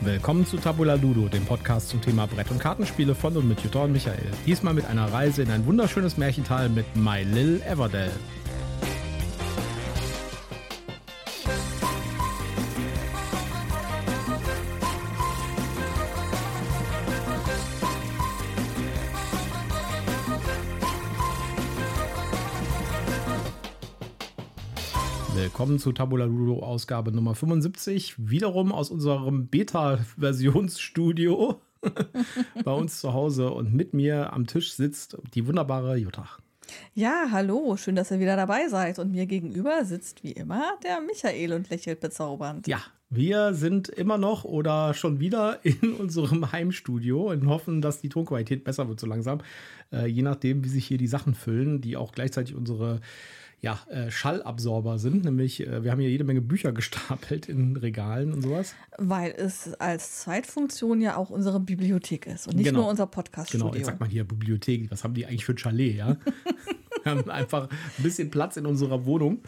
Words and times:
Willkommen 0.00 0.46
zu 0.46 0.58
Tabula 0.58 0.94
Ludo, 0.94 1.28
dem 1.28 1.44
Podcast 1.44 1.88
zum 1.88 2.00
Thema 2.00 2.26
Brett- 2.26 2.52
und 2.52 2.60
Kartenspiele 2.60 3.16
von 3.16 3.36
und 3.36 3.48
mit 3.48 3.60
Jutta 3.60 3.82
und 3.82 3.92
Michael. 3.92 4.30
Diesmal 4.46 4.72
mit 4.72 4.86
einer 4.86 5.12
Reise 5.12 5.42
in 5.42 5.50
ein 5.50 5.66
wunderschönes 5.66 6.16
Märchental 6.16 6.68
mit 6.68 6.86
My 6.94 7.24
Lil 7.24 7.60
Everdell. 7.62 8.12
Willkommen 25.68 25.80
zu 25.80 25.92
Tabula 25.92 26.24
Ludo 26.24 26.62
Ausgabe 26.62 27.12
Nummer 27.12 27.34
75, 27.34 28.14
wiederum 28.16 28.72
aus 28.72 28.88
unserem 28.88 29.48
Beta-Versionsstudio 29.48 31.60
bei 32.64 32.72
uns 32.72 33.00
zu 33.00 33.12
Hause 33.12 33.50
und 33.50 33.74
mit 33.74 33.92
mir 33.92 34.32
am 34.32 34.46
Tisch 34.46 34.72
sitzt 34.72 35.18
die 35.34 35.46
wunderbare 35.46 35.98
Jutta. 35.98 36.26
Ja, 36.94 37.26
hallo, 37.30 37.76
schön, 37.76 37.96
dass 37.96 38.10
ihr 38.10 38.18
wieder 38.18 38.34
dabei 38.34 38.68
seid. 38.68 38.98
Und 38.98 39.12
mir 39.12 39.26
gegenüber 39.26 39.84
sitzt 39.84 40.24
wie 40.24 40.32
immer 40.32 40.64
der 40.84 41.02
Michael 41.02 41.52
und 41.52 41.68
lächelt 41.68 42.00
bezaubernd. 42.00 42.66
Ja, 42.66 42.80
wir 43.10 43.52
sind 43.52 43.90
immer 43.90 44.16
noch 44.16 44.44
oder 44.44 44.94
schon 44.94 45.20
wieder 45.20 45.62
in 45.66 45.92
unserem 45.98 46.50
Heimstudio 46.50 47.30
und 47.30 47.46
hoffen, 47.46 47.82
dass 47.82 48.00
die 48.00 48.08
Tonqualität 48.08 48.64
besser 48.64 48.88
wird 48.88 49.00
so 49.00 49.06
langsam. 49.06 49.42
Äh, 49.92 50.06
je 50.06 50.22
nachdem, 50.22 50.64
wie 50.64 50.70
sich 50.70 50.86
hier 50.86 50.96
die 50.96 51.08
Sachen 51.08 51.34
füllen, 51.34 51.82
die 51.82 51.98
auch 51.98 52.12
gleichzeitig 52.12 52.54
unsere 52.54 53.02
ja, 53.60 53.78
äh, 53.88 54.10
Schallabsorber 54.10 54.98
sind. 54.98 55.24
Nämlich, 55.24 55.66
äh, 55.66 55.82
wir 55.82 55.90
haben 55.90 56.00
hier 56.00 56.10
jede 56.10 56.24
Menge 56.24 56.40
Bücher 56.40 56.72
gestapelt 56.78 57.48
in 57.48 57.76
Regalen 57.76 58.32
und 58.32 58.42
sowas. 58.42 58.74
Weil 58.98 59.34
es 59.36 59.74
als 59.74 60.20
Zweitfunktion 60.20 61.00
ja 61.00 61.16
auch 61.16 61.30
unsere 61.30 61.60
Bibliothek 61.60 62.26
ist 62.26 62.46
und 62.46 62.56
nicht 62.56 62.66
genau. 62.66 62.80
nur 62.80 62.90
unser 62.90 63.06
Podcast-Studio. 63.06 63.66
Genau, 63.66 63.76
jetzt 63.76 63.86
sagt 63.86 64.00
man 64.00 64.10
hier 64.10 64.24
Bibliothek. 64.24 64.90
Was 64.90 65.04
haben 65.04 65.14
die 65.14 65.26
eigentlich 65.26 65.44
für 65.44 65.52
ein 65.52 65.58
Chalet, 65.58 65.96
ja? 65.96 66.16
wir 67.02 67.12
haben 67.12 67.30
einfach 67.30 67.68
ein 67.68 68.02
bisschen 68.02 68.30
Platz 68.30 68.56
in 68.56 68.66
unserer 68.66 69.04
Wohnung 69.04 69.40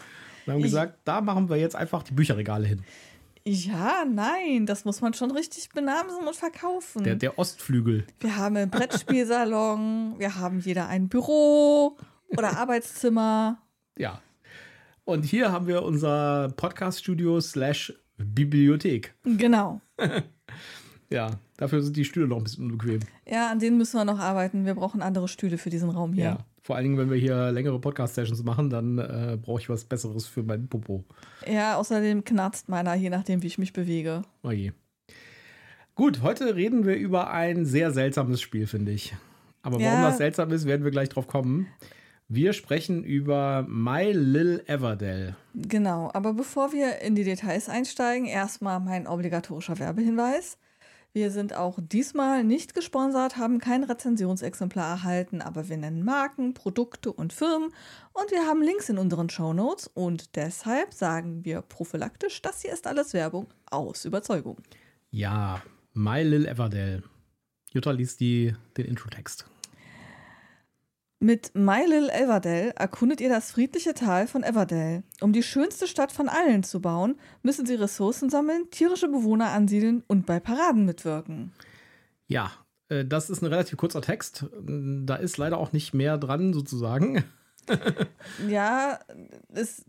und 0.45 0.53
haben 0.53 0.61
gesagt, 0.61 0.99
da 1.05 1.21
machen 1.21 1.49
wir 1.49 1.57
jetzt 1.57 1.75
einfach 1.75 2.03
die 2.03 2.13
Bücherregale 2.13 2.67
hin. 2.67 2.83
Ja, 3.43 4.05
nein, 4.05 4.67
das 4.67 4.85
muss 4.85 5.01
man 5.01 5.15
schon 5.15 5.31
richtig 5.31 5.69
benamsen 5.69 6.27
und 6.27 6.35
verkaufen. 6.35 7.03
Der, 7.03 7.15
der 7.15 7.39
Ostflügel. 7.39 8.05
Wir 8.19 8.37
haben 8.37 8.55
einen 8.55 8.69
Brettspielsalon, 8.69 10.19
wir 10.19 10.35
haben 10.35 10.59
jeder 10.59 10.87
ein 10.87 11.09
Büro 11.09 11.97
oder 12.27 12.57
Arbeitszimmer 12.57 13.57
ja. 13.97 14.21
Und 15.03 15.25
hier 15.25 15.51
haben 15.51 15.67
wir 15.67 15.83
unser 15.83 16.53
Podcast-Studio 16.55 17.41
slash 17.41 17.93
Bibliothek. 18.17 19.13
Genau. 19.23 19.81
ja, 21.09 21.31
dafür 21.57 21.81
sind 21.81 21.97
die 21.97 22.05
Stühle 22.05 22.27
noch 22.27 22.37
ein 22.37 22.43
bisschen 22.43 22.71
unbequem. 22.71 22.99
Ja, 23.27 23.49
an 23.49 23.59
denen 23.59 23.77
müssen 23.77 23.97
wir 23.97 24.05
noch 24.05 24.19
arbeiten. 24.19 24.65
Wir 24.65 24.75
brauchen 24.75 25.01
andere 25.01 25.27
Stühle 25.27 25.57
für 25.57 25.69
diesen 25.69 25.89
Raum 25.89 26.13
hier. 26.13 26.23
Ja, 26.23 26.45
vor 26.61 26.75
allen 26.75 26.83
Dingen, 26.83 26.97
wenn 26.97 27.09
wir 27.09 27.17
hier 27.17 27.51
längere 27.51 27.79
Podcast-Sessions 27.79 28.43
machen, 28.43 28.69
dann 28.69 28.99
äh, 28.99 29.37
brauche 29.41 29.59
ich 29.59 29.69
was 29.69 29.85
Besseres 29.85 30.27
für 30.27 30.43
meinen 30.43 30.67
Popo. 30.67 31.03
Ja, 31.47 31.77
außerdem 31.77 32.23
knarzt 32.23 32.69
meiner, 32.69 32.93
je 32.93 33.09
nachdem, 33.09 33.41
wie 33.41 33.47
ich 33.47 33.57
mich 33.57 33.73
bewege. 33.73 34.21
Oh 34.43 34.51
je. 34.51 34.71
Gut, 35.95 36.21
heute 36.21 36.55
reden 36.55 36.85
wir 36.85 36.95
über 36.95 37.31
ein 37.31 37.65
sehr 37.65 37.91
seltsames 37.91 38.39
Spiel, 38.39 38.67
finde 38.67 38.91
ich. 38.91 39.13
Aber 39.63 39.75
warum 39.75 39.85
ja. 39.85 40.07
das 40.07 40.17
seltsam 40.17 40.51
ist, 40.51 40.65
werden 40.65 40.83
wir 40.83 40.91
gleich 40.91 41.09
drauf 41.09 41.27
kommen. 41.27 41.67
Wir 42.33 42.53
sprechen 42.53 43.03
über 43.03 43.65
My 43.67 44.13
Lil 44.13 44.63
Everdell. 44.65 45.35
Genau, 45.53 46.09
aber 46.13 46.33
bevor 46.33 46.71
wir 46.71 46.99
in 47.01 47.13
die 47.13 47.25
Details 47.25 47.67
einsteigen, 47.67 48.25
erstmal 48.25 48.79
mein 48.79 49.05
obligatorischer 49.05 49.79
Werbehinweis. 49.79 50.57
Wir 51.11 51.29
sind 51.29 51.53
auch 51.53 51.77
diesmal 51.81 52.45
nicht 52.45 52.73
gesponsert, 52.73 53.35
haben 53.35 53.59
kein 53.59 53.83
Rezensionsexemplar 53.83 54.91
erhalten, 54.91 55.41
aber 55.41 55.67
wir 55.67 55.75
nennen 55.75 56.05
Marken, 56.05 56.53
Produkte 56.53 57.11
und 57.11 57.33
Firmen 57.33 57.73
und 58.13 58.31
wir 58.31 58.47
haben 58.47 58.61
Links 58.61 58.87
in 58.87 58.97
unseren 58.97 59.29
Shownotes 59.29 59.87
und 59.87 60.37
deshalb 60.37 60.93
sagen 60.93 61.43
wir 61.43 61.61
prophylaktisch, 61.61 62.41
das 62.41 62.61
hier 62.61 62.71
ist 62.71 62.87
alles 62.87 63.13
Werbung 63.13 63.47
aus 63.69 64.05
Überzeugung. 64.05 64.55
Ja, 65.09 65.61
My 65.93 66.23
Lil 66.23 66.45
Everdell. 66.45 67.03
Jutta 67.73 67.91
liest 67.91 68.21
die, 68.21 68.53
den 68.77 68.85
Introtext. 68.85 69.51
Mit 71.23 71.51
My 71.53 71.85
Little 71.85 72.11
Everdell 72.11 72.73
erkundet 72.75 73.21
ihr 73.21 73.29
das 73.29 73.51
friedliche 73.51 73.93
Tal 73.93 74.25
von 74.25 74.41
Everdell. 74.41 75.03
Um 75.21 75.33
die 75.33 75.43
schönste 75.43 75.85
Stadt 75.85 76.11
von 76.11 76.27
allen 76.27 76.63
zu 76.63 76.81
bauen, 76.81 77.15
müssen 77.43 77.67
sie 77.67 77.75
Ressourcen 77.75 78.31
sammeln, 78.31 78.71
tierische 78.71 79.07
Bewohner 79.07 79.51
ansiedeln 79.51 80.03
und 80.07 80.25
bei 80.25 80.39
Paraden 80.39 80.83
mitwirken. 80.83 81.51
Ja, 82.25 82.51
äh, 82.89 83.05
das 83.05 83.29
ist 83.29 83.43
ein 83.43 83.45
relativ 83.45 83.77
kurzer 83.77 84.01
Text. 84.01 84.47
Da 84.65 85.15
ist 85.15 85.37
leider 85.37 85.59
auch 85.59 85.73
nicht 85.73 85.93
mehr 85.93 86.17
dran, 86.17 86.53
sozusagen. 86.53 87.23
ja, 88.49 88.97
es, 89.53 89.85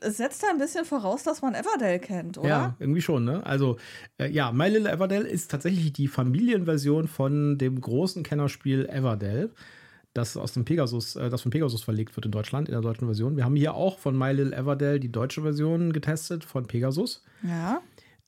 es, 0.00 0.16
setzt 0.16 0.42
da 0.42 0.48
ein 0.50 0.58
bisschen 0.58 0.84
voraus, 0.84 1.22
dass 1.22 1.40
man 1.40 1.54
Everdell 1.54 2.00
kennt, 2.00 2.36
oder? 2.36 2.48
Ja, 2.48 2.76
irgendwie 2.80 3.00
schon, 3.00 3.24
ne? 3.24 3.46
Also, 3.46 3.76
äh, 4.18 4.28
ja, 4.28 4.50
My 4.50 4.68
Little 4.68 4.90
Everdell 4.90 5.22
ist 5.22 5.52
tatsächlich 5.52 5.92
die 5.92 6.08
Familienversion 6.08 7.06
von 7.06 7.58
dem 7.58 7.80
großen 7.80 8.24
Kennerspiel 8.24 8.86
Everdell 8.86 9.52
das 10.14 10.36
aus 10.36 10.52
dem 10.52 10.64
Pegasus, 10.64 11.16
äh, 11.16 11.28
das 11.28 11.42
von 11.42 11.50
Pegasus 11.50 11.82
verlegt 11.82 12.16
wird 12.16 12.24
in 12.26 12.32
Deutschland, 12.32 12.68
in 12.68 12.72
der 12.72 12.80
deutschen 12.80 13.06
Version. 13.06 13.36
Wir 13.36 13.44
haben 13.44 13.56
hier 13.56 13.74
auch 13.74 13.98
von 13.98 14.16
My 14.16 14.32
Little 14.32 14.56
Everdell 14.56 15.00
die 15.00 15.12
deutsche 15.12 15.42
Version 15.42 15.92
getestet 15.92 16.44
von 16.44 16.66
Pegasus. 16.66 17.22
Ja. 17.42 17.82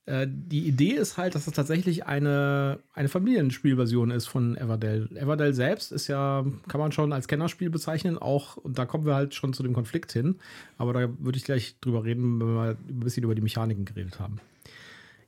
Äh, 0.05 0.27
die 0.29 0.67
Idee 0.67 0.93
ist 0.93 1.17
halt, 1.17 1.33
dass 1.33 1.47
es 1.47 1.53
tatsächlich 1.53 2.05
eine, 2.05 2.79
eine 2.93 3.07
Familienspielversion 3.07 4.11
ist 4.11 4.27
von 4.27 4.57
Everdell. 4.57 5.09
Everdell 5.15 5.53
selbst 5.53 5.91
ist 5.91 6.07
ja, 6.07 6.45
kann 6.67 6.79
man 6.79 6.91
schon 6.91 7.13
als 7.13 7.27
Kennerspiel 7.27 7.69
bezeichnen, 7.69 8.17
auch, 8.17 8.57
und 8.57 8.77
da 8.77 8.85
kommen 8.85 9.05
wir 9.05 9.15
halt 9.15 9.33
schon 9.33 9.53
zu 9.53 9.63
dem 9.63 9.73
Konflikt 9.73 10.11
hin. 10.11 10.35
Aber 10.77 10.93
da 10.93 11.09
würde 11.19 11.37
ich 11.37 11.45
gleich 11.45 11.79
drüber 11.79 12.03
reden, 12.03 12.39
wenn 12.39 12.55
wir 12.55 12.69
ein 12.71 12.99
bisschen 12.99 13.23
über 13.23 13.35
die 13.35 13.41
Mechaniken 13.41 13.85
geredet 13.85 14.19
haben. 14.19 14.39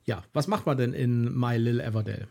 Ja, 0.04 0.24
was 0.32 0.46
macht 0.46 0.66
man 0.66 0.76
denn 0.76 0.92
in 0.92 1.38
My 1.38 1.56
Little 1.56 1.82
Everdell? 1.82 2.26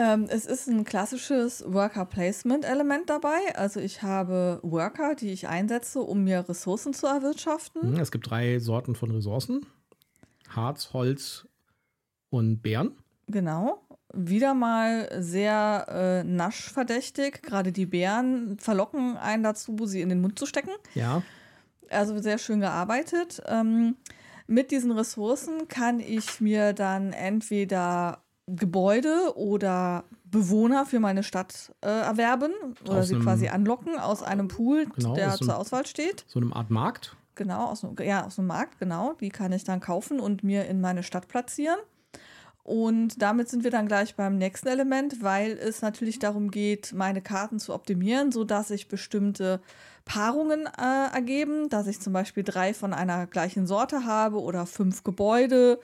Ähm, 0.00 0.28
es 0.30 0.46
ist 0.46 0.66
ein 0.66 0.84
klassisches 0.84 1.62
Worker-Placement-Element 1.66 3.10
dabei. 3.10 3.54
Also 3.54 3.80
ich 3.80 4.02
habe 4.02 4.58
Worker, 4.62 5.14
die 5.14 5.30
ich 5.30 5.46
einsetze, 5.46 6.00
um 6.00 6.24
mir 6.24 6.48
Ressourcen 6.48 6.94
zu 6.94 7.06
erwirtschaften. 7.06 7.90
Mhm, 7.90 8.00
es 8.00 8.10
gibt 8.10 8.30
drei 8.30 8.58
Sorten 8.60 8.94
von 8.94 9.10
Ressourcen. 9.10 9.66
Harz, 10.48 10.94
Holz 10.94 11.46
und 12.30 12.62
Bären. 12.62 12.96
Genau. 13.26 13.82
Wieder 14.14 14.54
mal 14.54 15.10
sehr 15.18 15.84
äh, 15.90 16.24
naschverdächtig. 16.24 17.42
Gerade 17.42 17.70
die 17.70 17.84
Bären 17.84 18.58
verlocken 18.58 19.18
einen 19.18 19.42
dazu, 19.42 19.76
sie 19.84 20.00
in 20.00 20.08
den 20.08 20.22
Mund 20.22 20.38
zu 20.38 20.46
stecken. 20.46 20.70
Ja. 20.94 21.22
Also 21.90 22.18
sehr 22.22 22.38
schön 22.38 22.60
gearbeitet. 22.60 23.42
Ähm, 23.46 23.96
mit 24.46 24.70
diesen 24.70 24.92
Ressourcen 24.92 25.68
kann 25.68 26.00
ich 26.00 26.40
mir 26.40 26.72
dann 26.72 27.12
entweder 27.12 28.22
Gebäude 28.56 29.36
oder 29.36 30.04
Bewohner 30.24 30.86
für 30.86 31.00
meine 31.00 31.22
Stadt 31.22 31.72
äh, 31.80 31.88
erwerben 31.88 32.52
oder 32.84 32.98
aus 32.98 33.08
sie 33.08 33.14
einem, 33.14 33.24
quasi 33.24 33.48
anlocken 33.48 33.98
aus 33.98 34.22
einem 34.22 34.48
Pool, 34.48 34.86
genau, 34.86 35.14
der 35.14 35.34
zur 35.34 35.56
Auswahl 35.56 35.86
steht. 35.86 36.24
So 36.28 36.38
einem 36.38 36.52
Art 36.52 36.70
Markt? 36.70 37.16
Genau, 37.34 37.66
aus, 37.66 37.86
ja, 38.00 38.24
aus 38.24 38.38
einem 38.38 38.48
Markt, 38.48 38.78
genau. 38.78 39.14
Die 39.14 39.30
kann 39.30 39.52
ich 39.52 39.64
dann 39.64 39.80
kaufen 39.80 40.20
und 40.20 40.44
mir 40.44 40.66
in 40.66 40.80
meine 40.80 41.02
Stadt 41.02 41.28
platzieren. 41.28 41.78
Und 42.62 43.20
damit 43.22 43.48
sind 43.48 43.64
wir 43.64 43.70
dann 43.70 43.88
gleich 43.88 44.14
beim 44.14 44.36
nächsten 44.36 44.68
Element, 44.68 45.22
weil 45.22 45.52
es 45.52 45.82
natürlich 45.82 46.18
darum 46.18 46.50
geht, 46.50 46.92
meine 46.92 47.22
Karten 47.22 47.58
zu 47.58 47.74
optimieren, 47.74 48.30
sodass 48.30 48.68
sich 48.68 48.86
bestimmte 48.86 49.60
Paarungen 50.04 50.66
äh, 50.66 51.14
ergeben, 51.14 51.68
dass 51.68 51.86
ich 51.86 52.00
zum 52.00 52.12
Beispiel 52.12 52.44
drei 52.44 52.74
von 52.74 52.92
einer 52.92 53.26
gleichen 53.26 53.66
Sorte 53.66 54.04
habe 54.04 54.40
oder 54.40 54.66
fünf 54.66 55.02
Gebäude 55.02 55.80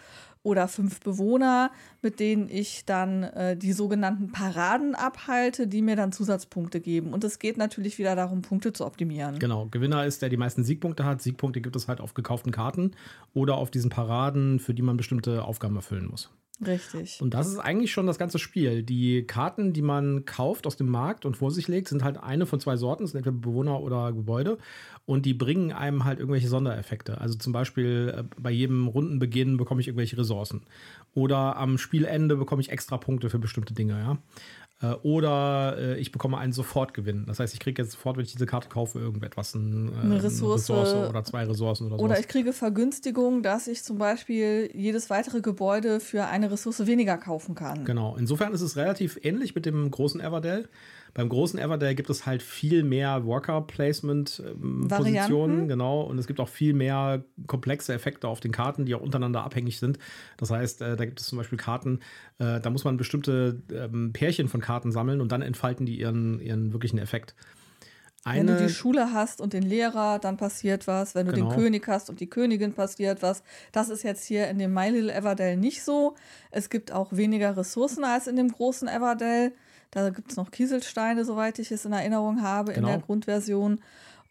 oder 0.47 0.69
fünf 0.69 1.01
Bewohner, 1.01 1.73
mit 2.03 2.21
denen 2.21 2.49
ich 2.49 2.85
dann 2.85 3.25
äh, 3.25 3.57
die 3.57 3.73
sogenannten 3.73 4.31
Paraden 4.31 4.95
abhalte, 4.95 5.67
die 5.67 5.83
mir 5.83 5.97
dann 5.97 6.13
Zusatzpunkte 6.13 6.81
geben. 6.81 7.13
Und 7.13 7.25
es 7.25 7.41
geht 7.41 7.57
natürlich 7.57 7.99
wieder 7.99 8.15
darum, 8.15 8.43
Punkte 8.43 8.73
zu 8.73 8.87
optimieren. 8.87 9.41
Genau, 9.41 9.67
Gewinner 9.67 10.07
ist, 10.07 10.23
der 10.23 10.29
die 10.29 10.37
meisten 10.37 10.63
Siegpunkte 10.63 11.05
hat. 11.05 11.21
Siegpunkte 11.21 11.61
gibt 11.61 11.75
es 11.75 11.89
halt 11.89 12.01
auf 12.01 12.15
gekauften 12.15 12.53
Karten 12.53 12.93
oder 13.35 13.57
auf 13.57 13.73
diesen 13.73 13.91
Paraden, 13.91 14.61
für 14.61 14.73
die 14.73 14.83
man 14.83 14.97
bestimmte 14.97 15.45
Aufgaben 15.45 15.75
erfüllen 15.75 16.07
muss. 16.07 16.31
Richtig. 16.65 17.21
Und 17.21 17.35
das 17.35 17.49
ist 17.49 17.59
eigentlich 17.59 17.93
schon 17.93 18.07
das 18.07 18.19
ganze 18.19 18.39
Spiel. 18.39 18.83
Die 18.83 19.25
Karten, 19.27 19.75
die 19.75 19.83
man 19.83 20.25
kauft 20.25 20.67
aus 20.67 20.77
dem 20.77 20.89
Markt 20.89 21.27
und 21.27 21.37
vor 21.37 21.51
sich 21.51 21.69
legt, 21.69 21.89
sind 21.89 22.03
halt 22.03 22.17
eine 22.17 22.47
von 22.47 22.61
zwei 22.61 22.77
Sorten, 22.77 23.07
sind 23.07 23.19
entweder 23.19 23.37
Bewohner 23.37 23.81
oder 23.81 24.13
Gebäude. 24.13 24.57
Und 25.05 25.27
die 25.27 25.35
bringen 25.35 25.71
einem 25.71 26.05
halt 26.05 26.19
irgendwelche 26.19 26.49
Sondereffekte. 26.49 27.21
Also 27.21 27.37
zum 27.37 27.53
Beispiel 27.53 28.15
äh, 28.17 28.25
bei 28.41 28.51
jedem 28.51 28.89
Rundenbeginn 28.89 29.59
bekomme 29.59 29.83
ich 29.83 29.89
irgendwelche 29.89 30.17
Ressourcen. 30.17 30.63
Oder 31.15 31.57
am 31.57 31.77
Spielende 31.77 32.37
bekomme 32.37 32.63
ich 32.63 32.71
extra 32.71 32.97
Punkte 32.97 33.29
für 33.29 33.39
bestimmte 33.39 33.75
Dinge, 33.75 33.99
ja. 33.99 34.19
Äh, 34.83 34.93
oder 35.03 35.77
äh, 35.79 35.99
ich 35.99 36.13
bekomme 36.13 36.37
einen 36.37 36.53
Sofortgewinn. 36.53 37.25
Das 37.27 37.41
heißt, 37.41 37.55
ich 37.55 37.61
kriege 37.61 37.81
jetzt 37.81 37.93
sofort, 37.93 38.17
wenn 38.17 38.25
ich 38.25 38.33
diese 38.33 38.45
Karte 38.45 38.69
kaufe, 38.69 38.99
irgendetwas, 38.99 39.55
ein, 39.55 39.91
äh, 39.95 40.01
Eine 40.01 40.23
Ressource. 40.23 40.69
Ressource 40.71 41.09
oder 41.09 41.25
zwei 41.25 41.45
Ressourcen 41.45 41.87
oder, 41.87 41.95
Oder 41.97 42.15
sowas. 42.15 42.21
ich 42.21 42.29
kriege 42.29 42.53
Vergünstigung, 42.53 43.43
dass 43.43 43.69
ich 43.69 43.83
zum 43.83 43.97
Beispiel 43.97 44.71
jedes 44.75 45.09
weitere 45.09 45.41
Gebäude 45.41 45.99
für 46.01 46.27
eine 46.27 46.51
Ressource 46.51 46.87
weniger 46.87 47.17
kaufen 47.17 47.55
kann. 47.55 47.85
Genau. 47.85 48.17
Insofern 48.17 48.53
ist 48.53 48.61
es 48.61 48.77
relativ 48.77 49.19
ähnlich 49.23 49.55
mit 49.55 49.65
dem 49.65 49.91
großen 49.91 50.21
Everdell. 50.21 50.69
Beim 51.17 51.31
großen 51.31 51.59
Everdell 51.59 51.95
gibt 51.95 52.11
es 52.11 52.27
halt 52.27 52.43
viel 52.43 52.83
mehr 52.83 53.25
Worker-Placement-Positionen, 53.25 54.91
Varianten. 54.91 55.69
genau. 55.69 56.03
Und 56.03 56.19
es 56.19 56.27
gibt 56.27 56.41
auch 56.41 56.49
viel 56.51 56.75
mehr 56.75 57.25
komplexe 57.47 57.95
Effekte 57.95 58.29
auf 58.29 58.41
den 58.41 58.53
Karten, 58.53 58.85
die 58.85 58.95
auch 58.95 59.01
untereinander 59.01 59.43
abhängig 59.43 59.79
sind. 59.79 59.99
Das 60.37 60.51
heißt, 60.51 60.83
äh, 60.83 60.95
da 60.95 61.07
gibt 61.07 61.19
es 61.19 61.27
zum 61.27 61.39
Beispiel 61.39 61.57
Karten, 61.57 62.01
äh, 62.39 62.61
da 62.61 62.69
muss 62.69 62.85
man 62.85 62.99
bestimmte 62.99 63.63
ähm, 63.73 64.13
Pärchen 64.13 64.49
von 64.49 64.61
Karten 64.61 64.93
sammeln 64.93 65.23
und 65.23 65.33
dann 65.33 65.41
entfalten 65.41 65.87
die 65.87 65.99
ihren, 65.99 66.39
ihren 66.39 66.75
wirklichen 66.75 66.99
Effekt. 66.99 67.35
Wenn 68.27 68.49
du 68.49 68.55
Eine, 68.55 68.67
die 68.67 68.73
Schule 68.75 69.15
hast 69.15 69.41
und 69.41 69.55
den 69.55 69.63
Lehrer, 69.63 70.19
dann 70.19 70.37
passiert 70.37 70.87
was. 70.87 71.15
Wenn 71.15 71.27
du 71.29 71.33
Genau. 71.33 71.49
den 71.49 71.57
König 71.59 71.89
hast 71.89 72.11
und 72.11 72.21
die 72.21 72.29
Königin, 72.29 72.75
passiert 72.75 73.23
was. 73.23 73.43
Das 73.73 73.89
ist 73.89 74.03
jetzt 74.03 74.25
hier 74.27 74.49
in 74.49 74.59
dem 74.59 74.75
My 74.75 74.91
Little 74.91 75.15
Everdell 75.15 75.57
nicht 75.57 75.83
so. 75.83 76.15
Es 76.51 76.69
gibt 76.69 76.93
auch 76.93 77.13
weniger 77.13 77.57
Ressourcen 77.57 78.05
als 78.05 78.27
in 78.27 78.37
dem 78.37 78.49
großen 78.49 78.87
Everdell. 78.89 79.53
Da 79.91 80.11
gibt 80.11 80.31
es 80.31 80.37
noch 80.37 80.51
Kieselsteine, 80.51 81.25
soweit 81.25 81.59
ich 81.59 81.71
es 81.73 81.85
in 81.85 81.93
Erinnerung 81.93 82.43
habe, 82.43 82.73
in 82.73 82.77
Genau. 82.77 82.89
der 82.89 82.99
Grundversion. 82.99 83.81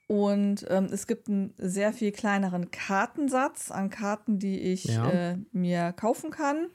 Und 0.07 0.65
ähm, 0.69 0.89
es 0.91 1.07
gibt 1.07 1.27
einen 1.29 1.53
sehr 1.57 1.91
viel 1.91 2.11
kleineren 2.11 2.69
Kartensatz 2.69 3.71
an 3.71 3.89
Karten, 3.89 4.37
die 4.37 4.59
ich 4.59 4.85
Ja. 4.85 5.09
äh, 5.09 5.37
mir 5.51 5.93
kaufen 5.93 6.29
kann. 6.29 6.67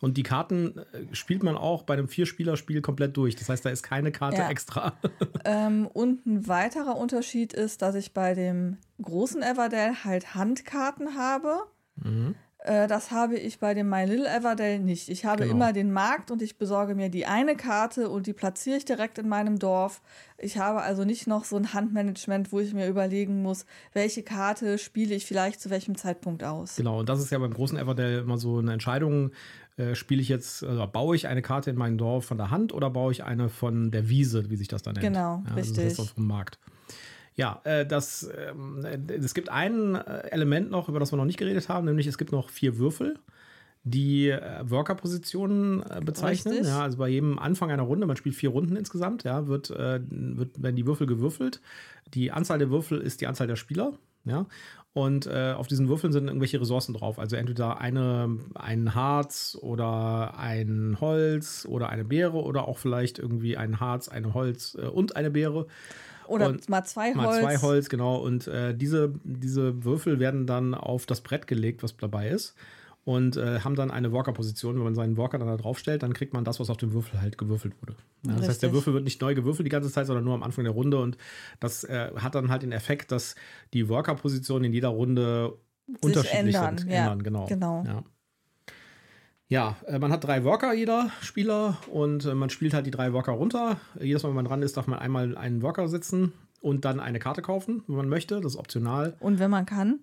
und 0.00 0.16
die 0.16 0.24
Karten 0.24 0.78
äh, 0.78 1.14
spielt 1.14 1.44
man 1.44 1.56
auch 1.56 1.84
bei 1.84 1.94
einem 1.94 2.08
Vierspieler-Spiel 2.08 2.82
komplett 2.82 3.16
durch. 3.16 3.36
Das 3.36 3.48
heißt, 3.48 3.64
da 3.64 3.70
ist 3.70 3.84
keine 3.84 4.10
Karte 4.10 4.38
Ja. 4.38 4.50
extra. 4.50 4.94
Ähm, 5.44 5.86
und 5.88 6.24
ein 6.26 6.46
weiterer 6.46 6.96
Unterschied 6.96 7.52
ist, 7.52 7.82
dass 7.82 7.94
ich 7.96 8.12
bei 8.14 8.34
dem 8.34 8.76
großen 9.00 9.42
Everdell 9.42 9.92
halt 10.04 10.34
Handkarten 10.36 11.16
habe. 11.16 11.56
Mhm. 11.96 12.34
Äh, 12.64 12.86
das 12.86 13.10
habe 13.10 13.36
ich 13.36 13.58
bei 13.58 13.74
dem 13.74 13.88
My 13.88 14.04
Little 14.04 14.28
Everdell 14.28 14.78
nicht. 14.78 15.08
Ich 15.08 15.24
habe 15.24 15.42
Genau. 15.42 15.54
immer 15.54 15.72
den 15.72 15.92
Markt 15.92 16.30
und 16.30 16.42
ich 16.42 16.58
besorge 16.58 16.94
mir 16.94 17.08
die 17.08 17.26
eine 17.26 17.56
Karte 17.56 18.08
und 18.08 18.26
die 18.26 18.32
platziere 18.32 18.76
ich 18.76 18.84
direkt 18.84 19.18
in 19.18 19.28
meinem 19.28 19.58
Dorf. 19.58 20.00
Ich 20.38 20.58
habe 20.58 20.82
also 20.82 21.04
nicht 21.04 21.26
noch 21.26 21.44
so 21.44 21.56
ein 21.56 21.72
Handmanagement, 21.74 22.52
wo 22.52 22.60
ich 22.60 22.72
mir 22.72 22.86
überlegen 22.88 23.42
muss, 23.42 23.66
welche 23.92 24.22
Karte 24.22 24.78
spiele 24.78 25.14
ich 25.14 25.26
vielleicht 25.26 25.60
zu 25.60 25.70
welchem 25.70 25.96
Zeitpunkt 25.96 26.44
aus. 26.44 26.76
Genau, 26.76 27.00
und 27.00 27.08
das 27.08 27.20
ist 27.20 27.30
ja 27.30 27.38
beim 27.38 27.52
großen 27.52 27.76
Everdell 27.78 28.20
immer 28.20 28.38
so 28.38 28.58
eine 28.58 28.72
Entscheidung. 28.72 29.32
Äh, 29.76 29.94
spiele 29.94 30.20
ich 30.20 30.28
jetzt, 30.28 30.62
äh, 30.62 30.86
baue 30.86 31.16
ich 31.16 31.26
eine 31.28 31.42
Karte 31.42 31.70
in 31.70 31.76
meinem 31.76 31.96
Dorf 31.98 32.26
von 32.26 32.36
der 32.36 32.50
Hand 32.50 32.72
oder 32.74 32.90
baue 32.90 33.10
ich 33.10 33.24
eine 33.24 33.48
von 33.48 33.90
der 33.90 34.08
Wiese, 34.08 34.50
wie 34.50 34.56
sich 34.56 34.68
das 34.68 34.82
dann 34.82 34.94
nennt? 34.94 35.06
Genau, 35.06 35.42
ja, 35.48 35.54
richtig. 35.54 35.76
Das 35.76 35.84
heißt 35.84 36.00
auf 36.00 36.14
dem 36.14 36.26
Markt. 36.26 36.58
Ja, 37.34 37.60
äh, 37.64 37.86
das, 37.86 38.30
ähm, 38.36 38.84
äh, 38.84 38.98
es 39.14 39.34
gibt 39.34 39.48
ein 39.48 39.94
äh, 39.94 40.28
Element 40.30 40.70
noch, 40.70 40.88
über 40.88 41.00
das 41.00 41.12
wir 41.12 41.16
noch 41.16 41.24
nicht 41.24 41.38
geredet 41.38 41.68
haben, 41.68 41.86
nämlich 41.86 42.06
es 42.06 42.18
gibt 42.18 42.32
noch 42.32 42.50
vier 42.50 42.78
Würfel, 42.78 43.18
die 43.84 44.28
äh, 44.28 44.40
Worker-Positionen 44.64 45.82
äh, 45.82 46.00
bezeichnen. 46.04 46.54
Richtig. 46.54 46.70
Ja, 46.70 46.82
also 46.82 46.98
bei 46.98 47.08
jedem 47.08 47.38
Anfang 47.38 47.70
einer 47.70 47.82
Runde, 47.82 48.06
man 48.06 48.16
spielt 48.16 48.34
vier 48.34 48.50
Runden 48.50 48.76
insgesamt, 48.76 49.24
ja, 49.24 49.46
wird, 49.46 49.70
äh, 49.70 50.00
wird, 50.08 50.62
werden 50.62 50.76
die 50.76 50.86
Würfel 50.86 51.06
gewürfelt. 51.06 51.60
Die 52.12 52.32
Anzahl 52.32 52.58
der 52.58 52.70
Würfel 52.70 53.00
ist 53.00 53.20
die 53.20 53.26
Anzahl 53.26 53.46
der 53.46 53.56
Spieler. 53.56 53.94
Ja, 54.24 54.46
und 54.94 55.26
äh, 55.26 55.54
auf 55.56 55.68
diesen 55.68 55.88
Würfeln 55.88 56.12
sind 56.12 56.26
irgendwelche 56.26 56.60
Ressourcen 56.60 56.92
drauf. 56.92 57.18
Also 57.18 57.36
entweder 57.36 57.80
eine, 57.80 58.38
ein 58.54 58.94
Harz 58.94 59.56
oder 59.60 60.38
ein 60.38 60.98
Holz 61.00 61.66
oder 61.68 61.88
eine 61.88 62.04
Beere 62.04 62.42
oder 62.42 62.68
auch 62.68 62.76
vielleicht 62.76 63.18
irgendwie 63.18 63.56
ein 63.56 63.80
Harz, 63.80 64.08
ein 64.08 64.34
Holz 64.34 64.76
äh, 64.78 64.86
und 64.86 65.16
eine 65.16 65.30
Beere. 65.30 65.66
Oder 66.32 66.48
Und 66.48 66.68
mal 66.68 66.82
zwei 66.84 67.14
Holz. 67.14 67.16
Mal 67.16 67.40
zwei 67.40 67.58
Holz, 67.58 67.88
genau. 67.88 68.16
Und 68.16 68.46
äh, 68.46 68.74
diese, 68.74 69.12
diese 69.22 69.84
Würfel 69.84 70.18
werden 70.18 70.46
dann 70.46 70.74
auf 70.74 71.04
das 71.04 71.20
Brett 71.20 71.46
gelegt, 71.46 71.82
was 71.82 71.96
dabei 71.96 72.28
ist. 72.28 72.54
Und 73.04 73.36
äh, 73.36 73.60
haben 73.60 73.74
dann 73.74 73.90
eine 73.90 74.12
Walker-Position. 74.12 74.76
Wenn 74.76 74.84
man 74.84 74.94
seinen 74.94 75.16
Walker 75.16 75.38
dann 75.38 75.48
da 75.48 75.56
draufstellt, 75.56 76.02
dann 76.02 76.14
kriegt 76.14 76.32
man 76.32 76.44
das, 76.44 76.60
was 76.60 76.70
auf 76.70 76.76
dem 76.76 76.92
Würfel 76.92 77.20
halt 77.20 77.36
gewürfelt 77.36 77.74
wurde. 77.82 77.96
Ja, 78.26 78.36
das 78.36 78.48
heißt, 78.48 78.62
der. 78.62 78.72
Würfel 78.72 78.94
wird 78.94 79.04
nicht 79.04 79.20
neu 79.20 79.34
gewürfelt 79.34 79.66
die 79.66 79.70
ganze 79.70 79.90
Zeit, 79.90 80.06
sondern 80.06 80.24
nur 80.24 80.34
am 80.34 80.42
Anfang 80.42 80.64
der 80.64 80.72
Runde. 80.72 81.00
Und 81.00 81.18
das 81.60 81.84
äh, 81.84 82.12
hat 82.16 82.34
dann 82.34 82.48
halt 82.48 82.62
den 82.62 82.72
Effekt, 82.72 83.12
dass 83.12 83.34
die 83.74 83.88
Walker-Positionen 83.88 84.64
in 84.64 84.72
jeder 84.72 84.88
Runde 84.88 85.58
unterschiedlich 86.00 86.54
ändern, 86.54 86.78
sind. 86.78 86.90
ja, 86.90 86.98
Ändern, 86.98 87.22
genau. 87.22 87.46
genau. 87.46 87.84
Ja. 87.84 88.04
Ja, 89.52 89.76
äh, 89.86 89.98
man 89.98 90.10
hat 90.10 90.24
drei 90.24 90.44
Worker, 90.44 90.72
jeder 90.72 91.10
Spieler, 91.20 91.76
und 91.90 92.24
äh, 92.24 92.34
man 92.34 92.48
spielt 92.48 92.72
halt 92.72 92.86
die 92.86 92.90
drei 92.90 93.12
Worker 93.12 93.32
runter. 93.32 93.76
Jedes 94.00 94.22
Mal, 94.22 94.30
wenn 94.30 94.36
man 94.36 94.46
dran 94.46 94.62
ist, 94.62 94.78
darf 94.78 94.86
man 94.86 94.98
einmal 94.98 95.36
einen 95.36 95.60
Worker 95.60 95.88
sitzen 95.88 96.32
und 96.62 96.86
dann 96.86 97.00
eine 97.00 97.18
Karte 97.18 97.42
kaufen, 97.42 97.82
wenn 97.86 97.96
man 97.96 98.08
möchte. 98.08 98.40
Das 98.40 98.54
ist 98.54 98.58
optional. 98.58 99.14
Und 99.20 99.40
wenn 99.40 99.50
man 99.50 99.66
kann. 99.66 99.98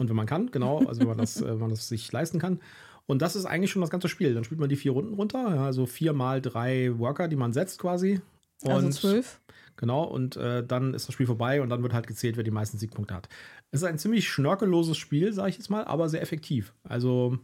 Und 0.00 0.08
wenn 0.08 0.16
man 0.16 0.26
kann, 0.26 0.50
genau, 0.50 0.78
also 0.84 1.02
wenn 1.02 1.06
man 1.06 1.16
das, 1.16 1.40
äh, 1.40 1.46
wenn 1.46 1.60
man 1.60 1.70
das 1.70 1.86
sich 1.86 2.10
leisten 2.10 2.40
kann. 2.40 2.58
Und 3.06 3.22
das 3.22 3.36
ist 3.36 3.44
eigentlich 3.44 3.70
schon 3.70 3.82
das 3.82 3.90
ganze 3.90 4.08
Spiel. 4.08 4.34
Dann 4.34 4.42
spielt 4.42 4.58
man 4.58 4.68
die 4.68 4.74
vier 4.74 4.90
Runden 4.90 5.14
runter, 5.14 5.46
also 5.46 5.86
vier 5.86 6.12
mal 6.12 6.42
drei 6.42 6.98
Worker, 6.98 7.28
die 7.28 7.36
man 7.36 7.52
setzt 7.52 7.78
quasi. 7.78 8.20
Und 8.62 8.72
Also 8.72 8.90
zwölf. 8.90 9.40
Genau, 9.76 10.02
und 10.02 10.36
äh, 10.36 10.66
dann 10.66 10.92
ist 10.92 11.06
das 11.06 11.12
Spiel 11.12 11.26
vorbei 11.26 11.62
und 11.62 11.68
dann 11.68 11.84
wird 11.84 11.94
halt 11.94 12.08
gezählt, 12.08 12.36
wer 12.36 12.42
die 12.42 12.50
meisten 12.50 12.78
Siegpunkte 12.78 13.14
hat. 13.14 13.28
Es 13.70 13.82
ist 13.82 13.86
ein 13.86 13.98
ziemlich 13.98 14.28
schnörkelloses 14.28 14.96
Spiel, 14.96 15.32
sage 15.32 15.50
ich 15.50 15.56
jetzt 15.56 15.70
mal, 15.70 15.84
aber 15.84 16.08
sehr 16.08 16.20
effektiv. 16.20 16.74
Also 16.82 17.38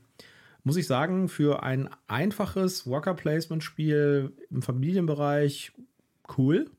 muss 0.65 0.77
ich 0.77 0.87
sagen, 0.87 1.29
für 1.29 1.63
ein 1.63 1.91
einfaches 2.09 2.87
Worker-Placement-Spiel 2.87 4.33
im 4.51 4.63
Familienbereich 4.63 5.73
cool. 6.37 6.71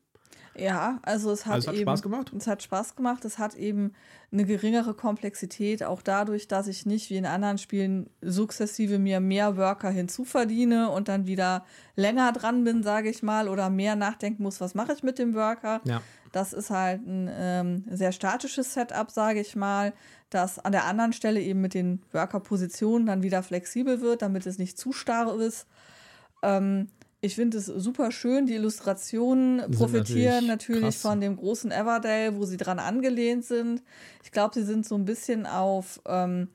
Ja, 0.58 1.00
also 1.02 1.30
es 1.30 1.44
hat, 1.44 1.54
Also 1.54 1.66
es 1.66 1.68
hat 1.68 1.74
eben, 1.74 1.84
Spaß 1.84 2.02
gemacht? 2.02 2.32
Es 2.36 2.46
hat 2.46 2.62
Spaß 2.62 2.96
gemacht. 2.96 3.24
Es 3.24 3.38
hat 3.38 3.54
eben 3.54 3.92
eine 4.32 4.44
geringere 4.44 4.94
Komplexität, 4.94 5.82
auch 5.84 6.02
dadurch, 6.02 6.48
dass 6.48 6.66
ich 6.66 6.86
nicht 6.86 7.10
wie 7.10 7.16
in 7.16 7.26
anderen 7.26 7.58
Spielen 7.58 8.10
sukzessive 8.22 8.98
mir 8.98 9.20
mehr 9.20 9.56
Worker 9.56 9.90
hinzuverdiene 9.90 10.90
und 10.90 11.08
dann 11.08 11.26
wieder 11.26 11.64
länger 11.94 12.32
dran 12.32 12.64
bin, 12.64 12.82
sage 12.82 13.08
ich 13.08 13.22
mal, 13.22 13.48
oder 13.48 13.70
mehr 13.70 13.96
nachdenken 13.96 14.42
muss, 14.42 14.60
was 14.60 14.74
mache 14.74 14.92
ich 14.94 15.02
mit 15.02 15.18
dem 15.18 15.34
Worker. 15.34 15.80
Ja. 15.84 16.02
Das 16.32 16.52
ist 16.52 16.70
halt 16.70 17.06
ein 17.06 17.30
ähm, 17.32 17.84
sehr 17.90 18.12
statisches 18.12 18.74
Setup, 18.74 19.10
sage 19.10 19.40
ich 19.40 19.56
mal, 19.56 19.92
das 20.30 20.58
an 20.58 20.72
der 20.72 20.84
anderen 20.84 21.12
Stelle 21.12 21.40
eben 21.40 21.60
mit 21.60 21.74
den 21.74 22.02
Worker-Positionen 22.12 23.06
dann 23.06 23.22
wieder 23.22 23.42
flexibel 23.42 24.00
wird, 24.00 24.22
damit 24.22 24.46
es 24.46 24.58
nicht 24.58 24.78
zu 24.78 24.92
starr 24.92 25.38
ist. 25.38 25.66
Ähm, 26.42 26.88
ich 27.26 27.34
finde 27.34 27.58
es 27.58 27.66
super 27.66 28.10
schön. 28.10 28.46
Die 28.46 28.54
Illustrationen 28.54 29.60
Sind 29.60 29.76
profitieren 29.76 30.46
natürlich 30.46 30.80
natürlich, 30.80 30.98
von 30.98 31.20
dem 31.20 31.36
großen 31.36 31.70
Everdale, 31.70 32.36
wo 32.36 32.44
sie 32.44 32.56
dran 32.56 32.78
angelehnt 32.78 33.44
sind. 33.44 33.82
Ich 34.24 34.32
glaube, 34.32 34.54
sie 34.54 34.64
sind 34.64 34.86
so 34.86 34.94
ein 34.94 35.04
bisschen 35.04 35.46
auf 35.46 36.00
ähm, 36.06 36.48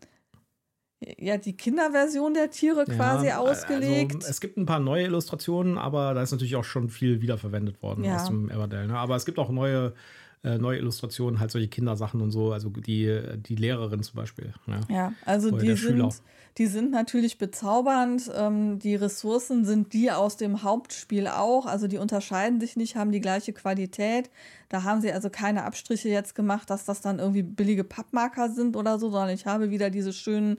ja, 1.18 1.38
die 1.38 1.58
Kinderversion 1.58 2.34
der 2.34 2.52
Tiere 2.52 2.86
quasi 2.86 3.28
Ja, 3.28 3.40
ausgelegt. 3.40 4.16
Also, 4.16 4.28
es 4.30 4.40
gibt 4.40 4.58
ein 4.58 4.66
paar 4.66 4.80
neue 4.80 5.06
Illustrationen, 5.06 5.78
aber 5.78 6.14
da 6.14 6.22
ist 6.22 6.32
natürlich 6.32 6.56
auch 6.56 6.64
schon 6.64 6.90
viel 6.90 7.22
wiederverwendet 7.22 7.82
worden 7.82 8.04
Ja. 8.04 8.16
aus 8.18 8.28
dem 8.28 8.50
Everdell. 8.50 8.88
Ne? 8.88 8.98
Aber 8.98 9.16
es 9.16 9.26
gibt 9.26 9.40
auch 9.40 9.50
neue, 9.50 9.94
äh, 10.44 10.58
neue 10.58 10.80
Illustrationen, 10.80 11.40
halt 11.40 11.52
solche 11.52 11.68
Kindersachen 11.68 12.20
und 12.22 12.32
so, 12.32 12.52
also 12.52 12.70
die, 12.70 13.22
die 13.36 13.56
Lehrerin 13.56 14.02
zum 14.02 14.16
Beispiel. 14.16 14.54
Ja. 14.68 14.80
Ja, 14.90 15.14
also 15.26 15.50
Oder 15.50 15.64
die 15.64 15.76
sind, 15.76 16.22
die 16.58 16.66
sind 16.66 16.92
natürlich 16.92 17.38
bezaubernd. 17.38 18.30
Ähm, 18.36 18.80
die 18.80 18.96
Ressourcen 18.96 19.66
sind 19.66 19.94
die 19.94 20.12
aus 20.12 20.38
dem 20.38 20.64
Hauptspiel 20.64 21.28
auch. 21.28 21.66
Also 21.66 21.88
die 21.88 21.98
unterscheiden 21.98 22.60
sich 22.60 22.76
nicht, 22.76 22.96
haben 22.96 23.12
die 23.12 23.22
gleiche 23.22 23.54
Qualität. 23.54 24.30
Da 24.68 24.84
haben 24.84 25.02
sie 25.02 25.12
also 25.12 25.30
keine 25.30 25.64
Abstriche 25.64 26.10
jetzt 26.10 26.34
gemacht, 26.34 26.70
dass 26.70 26.86
das 26.86 27.02
dann 27.02 27.20
irgendwie 27.20 27.44
billige 27.44 27.84
Pappmarker 27.84 28.50
sind 28.50 28.76
oder 28.76 29.00
so, 29.00 29.10
sondern 29.12 29.30
ich 29.30 29.46
habe 29.46 29.70
wieder 29.70 29.90
diese 29.90 30.12
schönen 30.12 30.58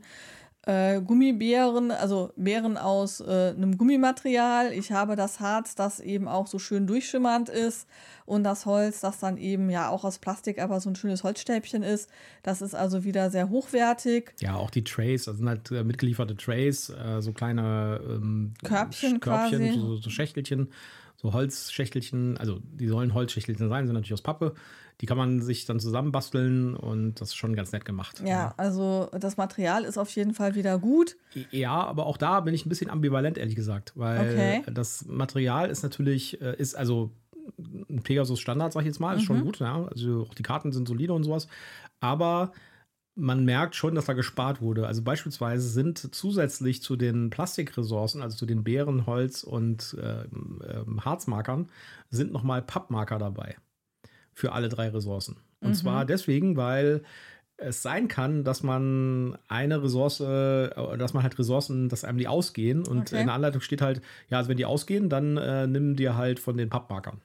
äh, 0.64 1.00
Gummibären, 1.00 1.90
also 1.90 2.33
Beeren 2.37 2.76
aus 2.76 3.21
äh, 3.21 3.52
einem 3.57 3.76
Gummimaterial. 3.76 4.73
Ich 4.73 4.92
habe 4.92 5.16
das 5.16 5.40
Harz, 5.40 5.75
das 5.75 5.99
eben 5.99 6.28
auch 6.28 6.47
so 6.47 6.59
schön 6.59 6.87
durchschimmernd 6.87 7.49
ist 7.49 7.88
und 8.26 8.45
das 8.45 8.64
Holz, 8.64 9.00
das 9.00 9.19
dann 9.19 9.38
eben 9.38 9.71
ja 9.71 9.88
auch 9.88 10.04
aus 10.04 10.19
Plastik, 10.19 10.61
aber 10.61 10.81
so 10.81 10.90
ein 10.90 10.95
schönes 10.95 11.25
Holzstäbchen 11.25 11.83
ist. 11.83 12.09
Das 12.42 12.62
ist 12.62 12.75
also 12.75 13.02
wieder 13.02 13.31
sehr 13.31 13.49
hochwertig. 13.50 14.35
Ja, 14.40 14.54
auch 14.54 14.71
die 14.71 14.85
Trays, 14.85 15.25
das 15.25 15.38
sind 15.38 15.49
halt 15.49 15.71
äh, 15.73 15.83
mitgelieferte 15.83 16.37
Trays, 16.37 16.90
äh, 16.90 17.21
so 17.21 17.33
kleine 17.33 18.00
ähm, 18.09 18.54
Körbchen 18.62 19.19
Körbchen 19.19 19.81
so, 19.81 19.97
so 19.97 20.11
Schächtelchen, 20.11 20.69
so 21.16 21.33
Holzschächtelchen, 21.33 22.38
also 22.38 22.61
die 22.62 22.87
sollen 22.87 23.14
Holzschächtelchen 23.14 23.69
sein, 23.69 23.87
sind 23.87 23.95
natürlich 23.95 24.12
aus 24.12 24.23
Pappe. 24.23 24.54
Die 25.02 25.06
kann 25.06 25.18
man 25.18 25.42
sich 25.42 25.66
dann 25.66 25.80
zusammenbasteln 25.80 26.75
und 26.76 27.21
das 27.21 27.30
ist 27.30 27.35
schon 27.35 27.54
ganz 27.56 27.73
nett 27.73 27.85
gemacht. 27.85 28.23
Ja, 28.25 28.54
also 28.56 29.11
das 29.12 29.37
Material 29.37 29.85
ist 29.85 29.99
auf 29.99 30.11
jeden 30.11 30.32
Fall 30.32 30.54
wieder 30.54 30.78
gut. 30.78 31.16
Ja, 31.50 31.73
aber 31.85 32.06
auch 32.06 32.16
da 32.16 32.40
bin 32.40 32.54
ich 32.54 32.64
ein 32.64 32.68
bisschen 32.68 32.88
ambivalent, 32.88 33.37
ehrlich 33.37 33.56
gesagt, 33.56 33.92
weil 33.97 34.61
Okay. 34.62 34.62
das 34.73 35.04
Material 35.06 35.68
ist 35.71 35.82
natürlich, 35.82 36.40
äh, 36.40 36.54
ist 36.56 36.76
also 36.76 37.11
ein 37.90 38.02
Pegasus 38.04 38.38
Standard, 38.40 38.73
sag 38.73 38.82
ich 38.82 38.87
jetzt 38.87 39.00
mal, 39.00 39.14
ist 39.16 39.23
Mhm. 39.23 39.26
schon 39.26 39.40
gut, 39.44 39.59
ja. 39.59 39.87
Also 39.87 40.23
auch 40.30 40.35
die 40.35 40.42
Karten 40.44 40.71
sind 40.73 40.87
solide 40.87 41.12
und 41.12 41.25
sowas. 41.25 41.49
Aber 42.00 42.52
man 43.14 43.44
merkt 43.44 43.75
schon, 43.75 43.94
dass 43.94 44.06
da 44.06 44.12
gespart 44.14 44.62
wurde. 44.62 44.87
Also 44.87 45.02
beispielsweise 45.02 45.68
sind 45.68 46.14
zusätzlich 46.14 46.80
zu 46.82 46.97
den 46.97 47.28
Plastikressourcen, 47.30 48.23
also 48.23 48.37
zu 48.37 48.47
den 48.47 48.64
Beeren, 48.64 49.06
Holz 49.06 49.42
und 49.42 49.97
äh, 50.00 50.23
äh, 50.23 50.85
Harzmarkern, 51.00 51.68
sind 52.11 52.32
nochmal 52.32 52.62
Pappmarker 52.62 53.18
dabei. 53.18 53.56
Für 54.34 54.52
alle 54.52 54.68
drei 54.68 54.88
Ressourcen. 54.88 55.36
Und 55.60 55.70
mhm. 55.70 55.74
zwar 55.74 56.04
deswegen, 56.04 56.56
weil 56.56 57.02
es 57.56 57.82
sein 57.82 58.08
kann, 58.08 58.44
dass 58.44 58.62
man 58.62 59.38
eine 59.48 59.82
Ressource, 59.82 60.20
äh, 60.20 60.70
dass 60.96 61.14
man 61.14 61.22
halt 61.22 61.38
Ressourcen, 61.38 61.88
dass 61.88 62.04
einem 62.04 62.18
die 62.18 62.28
ausgehen 62.28 62.86
und 62.86 63.08
okay. 63.12 63.20
in 63.20 63.26
der 63.26 63.34
Anleitung 63.34 63.60
steht 63.60 63.82
halt, 63.82 64.00
ja, 64.28 64.38
also 64.38 64.48
wenn 64.48 64.56
die 64.56 64.64
ausgehen, 64.64 65.08
dann 65.08 65.36
äh, 65.36 65.66
nimm 65.66 65.96
dir 65.96 66.16
halt 66.16 66.40
von 66.40 66.56
den 66.56 66.70
Pappmarkern. 66.70 67.20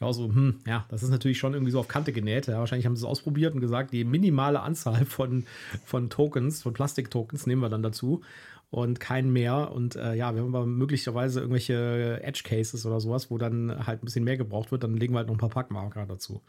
Ja, 0.00 0.12
so, 0.12 0.26
hm, 0.26 0.60
ja, 0.66 0.86
das 0.90 1.02
ist 1.02 1.10
natürlich 1.10 1.38
schon 1.38 1.54
irgendwie 1.54 1.72
so 1.72 1.80
auf 1.80 1.88
Kante 1.88 2.12
genäht. 2.12 2.46
Ja, 2.46 2.58
wahrscheinlich 2.58 2.86
haben 2.86 2.94
sie 2.94 3.00
es 3.00 3.08
ausprobiert 3.08 3.54
und 3.54 3.60
gesagt, 3.60 3.92
die 3.92 4.04
minimale 4.04 4.60
Anzahl 4.60 5.04
von, 5.04 5.44
von 5.84 6.08
Tokens, 6.08 6.62
von 6.62 6.72
Plastik-Tokens 6.72 7.46
nehmen 7.46 7.62
wir 7.62 7.68
dann 7.68 7.82
dazu 7.82 8.22
und 8.70 9.00
keinen 9.00 9.32
mehr. 9.32 9.72
Und 9.72 9.96
äh, 9.96 10.14
ja, 10.14 10.34
wir 10.34 10.42
haben 10.42 10.54
aber 10.54 10.66
möglicherweise 10.66 11.40
irgendwelche 11.40 12.20
Edge-Cases 12.22 12.84
oder 12.84 13.00
sowas, 13.00 13.30
wo 13.30 13.38
dann 13.38 13.86
halt 13.86 14.02
ein 14.02 14.04
bisschen 14.04 14.24
mehr 14.24 14.36
gebraucht 14.36 14.70
wird, 14.70 14.82
dann 14.82 14.96
legen 14.96 15.14
wir 15.14 15.18
halt 15.18 15.28
noch 15.28 15.36
ein 15.36 15.40
paar 15.40 15.48
Packmarker 15.48 16.06
dazu. 16.06 16.42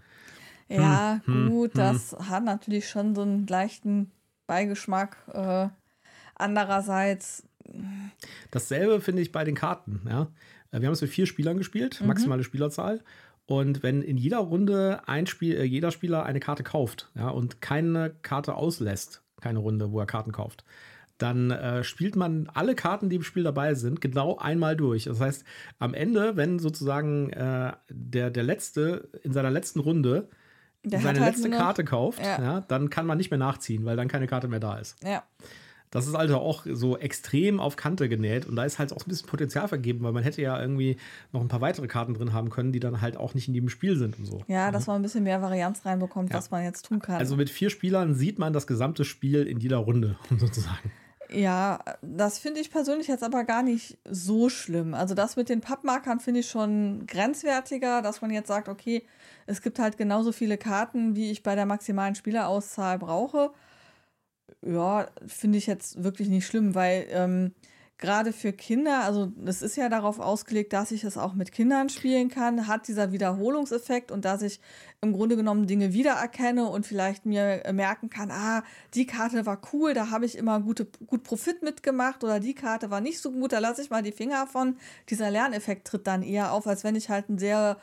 Ja, 0.67 1.21
hm, 1.25 1.33
hm 1.33 1.49
gut, 1.49 1.73
hm, 1.73 1.77
das 1.77 2.15
hat 2.29 2.43
natürlich 2.43 2.89
schon 2.89 3.15
so 3.15 3.21
einen 3.21 3.47
leichten 3.47 4.11
Beigeschmack. 4.47 5.17
Äh, 5.33 5.69
andererseits. 6.35 7.43
Dasselbe 8.51 9.01
finde 9.01 9.21
ich 9.21 9.31
bei 9.31 9.43
den 9.43 9.55
Karten. 9.55 10.01
Ja? 10.07 10.27
Wir 10.71 10.87
haben 10.87 10.93
es 10.93 11.01
mit 11.01 11.11
vier 11.11 11.25
Spielern 11.25 11.57
gespielt, 11.57 12.01
mhm. 12.01 12.07
maximale 12.07 12.43
Spielerzahl. 12.43 13.01
Und 13.45 13.81
wenn 13.81 14.03
in 14.03 14.17
jeder 14.17 14.37
Runde 14.37 15.01
ein 15.07 15.25
Spiel, 15.25 15.55
äh, 15.55 15.63
jeder 15.63 15.89
Spieler 15.89 16.23
eine 16.23 16.39
Karte 16.39 16.63
kauft 16.63 17.09
ja, 17.15 17.29
und 17.29 17.61
keine 17.61 18.13
Karte 18.21 18.53
auslässt, 18.53 19.23
keine 19.41 19.59
Runde, 19.59 19.91
wo 19.91 19.99
er 19.99 20.05
Karten 20.05 20.31
kauft, 20.31 20.63
dann 21.19 21.51
äh, 21.51 21.83
spielt 21.83 22.15
man 22.15 22.49
alle 22.53 22.75
Karten, 22.75 23.09
die 23.09 23.17
im 23.17 23.23
Spiel 23.23 23.43
dabei 23.43 23.75
sind, 23.75 24.01
genau 24.01 24.37
einmal 24.37 24.75
durch. 24.75 25.03
Das 25.03 25.19
heißt, 25.19 25.43
am 25.77 25.93
Ende, 25.93 26.35
wenn 26.35 26.59
sozusagen 26.59 27.29
äh, 27.31 27.73
der, 27.89 28.31
der 28.31 28.43
Letzte 28.43 29.09
in 29.21 29.33
seiner 29.33 29.51
letzten 29.51 29.79
Runde 29.79 30.29
der 30.83 31.01
seine 31.01 31.19
halt 31.19 31.33
letzte 31.33 31.49
Karte 31.49 31.83
kauft, 31.83 32.19
ja. 32.23 32.41
ja. 32.41 32.61
dann 32.61 32.89
kann 32.89 33.05
man 33.05 33.17
nicht 33.17 33.31
mehr 33.31 33.37
nachziehen, 33.37 33.85
weil 33.85 33.97
dann 33.97 34.07
keine 34.07 34.27
Karte 34.27 34.47
mehr 34.47 34.61
da 34.61 34.77
ist. 34.77 34.95
Ja. 35.03 35.23
Das 35.91 36.05
ist 36.05 36.13
also 36.13 36.37
auch 36.37 36.65
so 36.71 36.97
extrem 36.97 37.59
auf 37.59 37.75
Kante 37.75 38.09
genäht 38.09 38.45
und 38.45 38.55
da 38.55 38.63
ist 38.63 38.77
halt 38.77 38.93
auch 38.93 39.01
ein 39.05 39.09
bisschen 39.09 39.27
Potenzial 39.27 39.67
vergeben, 39.67 40.03
weil 40.03 40.11
man 40.11 40.21
hätte 40.21 40.39
ja 40.41 40.59
irgendwie 40.61 40.97
noch 41.31 41.41
ein 41.41 41.47
paar 41.47 41.61
weitere 41.61 41.87
Karten 41.87 42.13
drin 42.13 42.31
haben 42.31 42.51
können, 42.51 42.71
die 42.71 42.79
dann 42.79 43.01
halt 43.01 43.17
auch 43.17 43.33
nicht 43.33 43.47
in 43.47 43.55
jedem 43.55 43.69
Spiel 43.69 43.97
sind 43.97 44.19
und 44.19 44.25
so. 44.25 44.43
Ja, 44.47 44.69
dass 44.69 44.85
man 44.85 44.97
ein 44.97 45.01
bisschen 45.01 45.23
mehr 45.23 45.41
Varianz 45.41 45.83
reinbekommt, 45.85 46.29
ja. 46.29 46.37
was 46.37 46.51
man 46.51 46.63
jetzt 46.63 46.85
tun 46.85 46.99
kann. 46.99 47.15
Also 47.15 47.35
mit 47.35 47.49
vier 47.49 47.71
Spielern 47.71 48.13
sieht 48.13 48.37
man 48.37 48.53
das 48.53 48.67
gesamte 48.67 49.03
Spiel 49.03 49.47
in 49.47 49.59
jeder 49.59 49.77
Runde 49.77 50.15
sozusagen. 50.37 50.91
Ja, 51.31 51.79
das 52.01 52.39
finde 52.39 52.59
ich 52.59 52.71
persönlich 52.71 53.07
jetzt 53.07 53.23
aber 53.23 53.43
gar 53.43 53.61
nicht 53.61 53.99
so 54.09 54.49
schlimm. 54.49 54.95
Also 54.95 55.13
das 55.13 55.35
mit 55.35 55.47
den 55.49 55.61
Pappmarkern 55.61 56.19
finde 56.19 56.39
ich 56.39 56.49
schon 56.49 57.05
grenzwertiger, 57.05 58.01
dass 58.01 58.21
man 58.21 58.31
jetzt 58.31 58.47
sagt, 58.47 58.67
okay, 58.67 59.05
es 59.45 59.61
gibt 59.61 59.77
halt 59.77 59.97
genauso 59.97 60.31
viele 60.31 60.57
Karten, 60.57 61.15
wie 61.15 61.29
ich 61.29 61.43
bei 61.43 61.53
der 61.53 61.67
maximalen 61.67 62.15
Spielerauszahl 62.15 62.97
brauche. 62.97 63.51
Ja, 64.65 65.07
finde 65.27 65.57
ich 65.57 65.67
jetzt 65.67 66.03
wirklich 66.03 66.27
nicht 66.29 66.45
schlimm, 66.47 66.75
weil 66.75 67.05
ähm, 67.11 67.53
gerade 67.99 68.31
für 68.31 68.53
Kinder, 68.53 69.03
also 69.03 69.31
es 69.45 69.61
ist 69.61 69.75
ja 69.75 69.89
darauf 69.89 70.19
ausgelegt, 70.19 70.71
dass 70.71 70.91
ich 70.91 71.03
es 71.03 71.17
auch 71.17 71.33
mit 71.33 71.51
Kindern 71.51 71.89
spielen 71.89 72.29
kann, 72.29 72.67
hat 72.67 72.87
dieser 72.87 73.11
Wiederholungseffekt 73.11 74.09
und 74.09 74.23
dass 74.23 74.41
ich 74.41 74.61
im 75.01 75.11
Grunde 75.11 75.35
genommen 75.35 75.67
Dinge 75.67 75.93
wiedererkenne 75.93 76.65
und 76.65 76.85
vielleicht 76.85 77.25
mir 77.25 77.61
merken 77.73 78.09
kann, 78.09 78.31
ah, 78.31 78.63
die 78.93 79.05
Karte 79.05 79.45
war 79.45 79.61
cool, 79.73 79.93
da 79.93 80.11
habe 80.11 80.25
ich 80.25 80.37
immer 80.37 80.61
gute, 80.61 80.87
gut 81.07 81.23
Profit 81.23 81.61
mitgemacht 81.61 82.23
oder 82.23 82.39
die 82.39 82.55
Karte 82.55 82.89
war 82.89 83.01
nicht 83.01 83.19
so 83.19 83.31
gut, 83.31 83.51
da 83.51 83.59
lasse 83.59 83.81
ich 83.81 83.89
mal 83.89 84.01
die 84.01 84.13
Finger 84.13 84.47
von. 84.47 84.77
Dieser 85.09 85.29
Lerneffekt 85.29 85.87
tritt 85.87 86.07
dann 86.07 86.23
eher 86.23 86.53
auf, 86.53 86.67
als 86.67 86.85
wenn 86.85 86.95
ich 86.95 87.09
halt 87.09 87.29
ein 87.29 87.37
sehr 87.37 87.77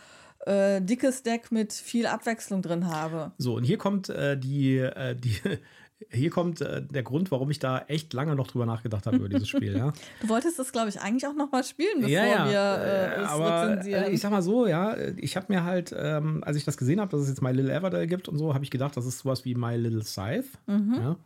äh, 0.47 0.81
dickes 0.81 1.23
Deck 1.25 1.53
mit 1.53 1.73
viel 1.73 2.07
Abwechslung 2.07 2.63
drin 2.63 2.87
habe. 2.89 3.33
So, 3.37 3.55
und 3.55 3.65
hier 3.65 3.79
kommt 3.79 4.09
äh, 4.09 4.39
die, 4.39 4.79
äh, 4.79 5.15
die 5.15 5.41
hier 6.11 6.31
kommt 6.31 6.61
äh, 6.61 6.83
der 6.83 7.03
Grund, 7.03 7.31
warum 7.31 7.51
ich 7.51 7.59
da 7.59 7.79
echt 7.89 8.13
lange 8.13 8.35
noch 8.37 8.47
drüber 8.49 8.67
nachgedacht 8.67 9.07
habe 9.07 9.17
über 9.17 9.29
dieses 9.29 9.49
Spiel. 9.49 9.77
Ja. 9.77 9.93
Du 10.21 10.29
wolltest 10.29 10.59
das, 10.59 10.73
glaube 10.73 10.89
ich, 10.89 11.01
eigentlich 11.01 11.27
auch 11.27 11.35
noch 11.35 11.51
mal 11.51 11.65
spielen, 11.65 12.01
bevor 12.01 12.11
ja, 12.11 12.27
ja. 12.27 12.49
wir 12.49 12.85
äh, 12.85 13.23
es 13.23 13.29
aber, 13.29 13.63
rezensieren. 13.63 14.05
Äh, 14.05 14.11
ich 14.11 14.21
sag 14.21 14.31
mal 14.31 14.43
so, 14.43 14.67
ja, 14.67 14.97
ich 15.17 15.37
habe 15.37 15.47
mir 15.49 15.65
halt, 15.65 15.95
ähm, 15.97 16.45
als 16.45 16.57
ich 16.57 16.65
das 16.65 16.77
gesehen 16.77 17.01
habe, 17.01 17.11
dass 17.11 17.23
es 17.23 17.29
jetzt 17.29 17.43
My 17.43 17.53
Little 17.53 17.73
Everdale 17.73 18.07
gibt 18.07 18.29
und 18.29 18.37
so, 18.37 18.53
habe 18.53 18.65
ich 18.65 18.71
gedacht, 18.71 18.97
das 18.97 19.07
ist 19.07 19.21
sowas 19.21 19.45
wie 19.45 19.55
My 19.55 19.77
Little 19.77 20.05
Scythe. 20.05 20.49
Mhm. 20.67 20.95
Ja. 20.95 21.17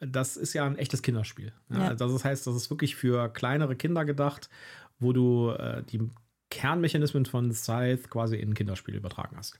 Das 0.00 0.36
ist 0.36 0.52
ja 0.52 0.66
ein 0.66 0.76
echtes 0.76 1.02
Kinderspiel. 1.02 1.52
Ja. 1.70 1.94
Das 1.94 2.24
heißt, 2.24 2.46
das 2.46 2.54
ist 2.54 2.70
wirklich 2.70 2.96
für 2.96 3.28
kleinere 3.28 3.76
Kinder 3.76 4.04
gedacht, 4.04 4.50
wo 4.98 5.12
du 5.12 5.50
äh, 5.50 5.82
die 5.84 6.10
Kernmechanismen 6.50 7.24
von 7.24 7.52
Scythe 7.52 8.08
quasi 8.08 8.36
in 8.36 8.50
ein 8.50 8.54
Kinderspiel 8.54 8.94
übertragen 8.94 9.36
hast. 9.36 9.58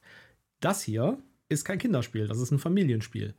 Das 0.61 0.83
hier 0.83 1.19
ist 1.49 1.65
kein 1.65 1.79
Kinderspiel, 1.79 2.27
das 2.27 2.39
ist 2.39 2.51
ein 2.51 2.59
Familienspiel. 2.59 3.35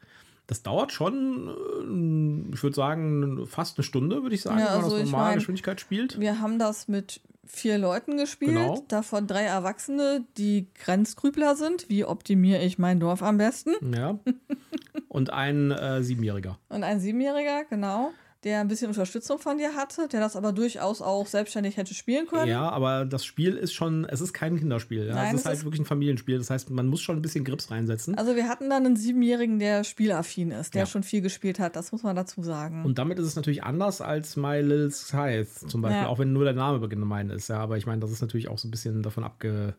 Das 0.47 0.61
dauert 0.61 0.91
schon, 0.91 1.47
äh, 1.47 2.53
ich 2.53 2.63
würde 2.63 2.75
sagen, 2.75 3.47
fast 3.47 3.77
eine 3.77 3.83
Stunde, 3.83 4.23
würde 4.23 4.35
ich 4.35 4.41
sagen, 4.41 4.59
ja, 4.59 4.67
also 4.67 4.87
wenn 4.87 4.91
man 4.91 4.99
das 4.99 5.11
normale 5.11 5.27
mein, 5.29 5.35
Geschwindigkeit 5.35 5.79
spielt. 5.79 6.19
Wir 6.19 6.39
haben 6.39 6.59
das 6.59 6.87
mit 6.87 7.21
vier 7.45 7.77
Leuten 7.77 8.17
gespielt, 8.17 8.51
genau. 8.51 8.83
davon 8.87 9.27
drei 9.27 9.43
Erwachsene, 9.43 10.25
die 10.37 10.67
Grenzgrübler 10.75 11.55
sind. 11.55 11.89
Wie 11.89 12.05
optimiere 12.05 12.61
ich 12.61 12.79
mein 12.79 12.99
Dorf 12.99 13.21
am 13.21 13.37
besten? 13.37 13.71
Ja. 13.93 14.19
Und 15.07 15.31
ein 15.31 15.71
äh, 15.71 16.01
Siebenjähriger. 16.03 16.57
Und 16.69 16.83
ein 16.83 16.99
Siebenjähriger, 16.99 17.65
genau 17.69 18.11
der 18.43 18.59
ein 18.59 18.67
bisschen 18.67 18.87
Unterstützung 18.87 19.39
von 19.39 19.57
dir 19.57 19.75
hatte, 19.75 20.07
der 20.07 20.19
das 20.19 20.35
aber 20.35 20.51
durchaus 20.51 21.01
auch 21.01 21.27
selbstständig 21.27 21.77
hätte 21.77 21.93
spielen 21.93 22.27
können. 22.27 22.49
Ja, 22.49 22.69
aber 22.69 23.05
das 23.05 23.25
Spiel 23.25 23.55
ist 23.55 23.73
schon, 23.73 24.05
es 24.05 24.21
ist 24.21 24.33
kein 24.33 24.57
Kinderspiel. 24.57 25.07
Ja? 25.07 25.15
Nein, 25.15 25.35
es 25.35 25.41
ist 25.41 25.45
halt 25.45 25.57
ist 25.57 25.63
wirklich 25.63 25.81
ein 25.81 25.85
Familienspiel. 25.85 26.37
Das 26.37 26.49
heißt, 26.49 26.69
man 26.69 26.87
muss 26.87 27.01
schon 27.01 27.17
ein 27.17 27.21
bisschen 27.21 27.45
Grips 27.45 27.71
reinsetzen. 27.71 28.17
Also 28.17 28.35
wir 28.35 28.47
hatten 28.47 28.69
dann 28.69 28.85
einen 28.85 28.95
Siebenjährigen, 28.95 29.59
der 29.59 29.83
spielaffin 29.83 30.51
ist, 30.51 30.73
der 30.73 30.83
ja. 30.83 30.85
schon 30.85 31.03
viel 31.03 31.21
gespielt 31.21 31.59
hat, 31.59 31.75
das 31.75 31.91
muss 31.91 32.03
man 32.03 32.15
dazu 32.15 32.43
sagen. 32.43 32.83
Und 32.83 32.97
damit 32.97 33.19
ist 33.19 33.25
es 33.25 33.35
natürlich 33.35 33.63
anders 33.63 34.01
als 34.01 34.35
My 34.35 34.59
Little 34.59 34.91
Scythe 34.91 35.67
zum 35.67 35.81
Beispiel, 35.81 36.01
ja. 36.01 36.07
auch 36.07 36.19
wenn 36.19 36.33
nur 36.33 36.43
der 36.43 36.53
Name 36.53 36.87
gemeint 36.87 37.31
ist. 37.31 37.47
Ja, 37.47 37.59
aber 37.59 37.77
ich 37.77 37.85
meine, 37.85 38.01
das 38.01 38.11
ist 38.11 38.21
natürlich 38.21 38.49
auch 38.49 38.57
so 38.57 38.67
ein 38.67 38.71
bisschen 38.71 39.01
davon 39.01 39.23
abge, 39.23 39.75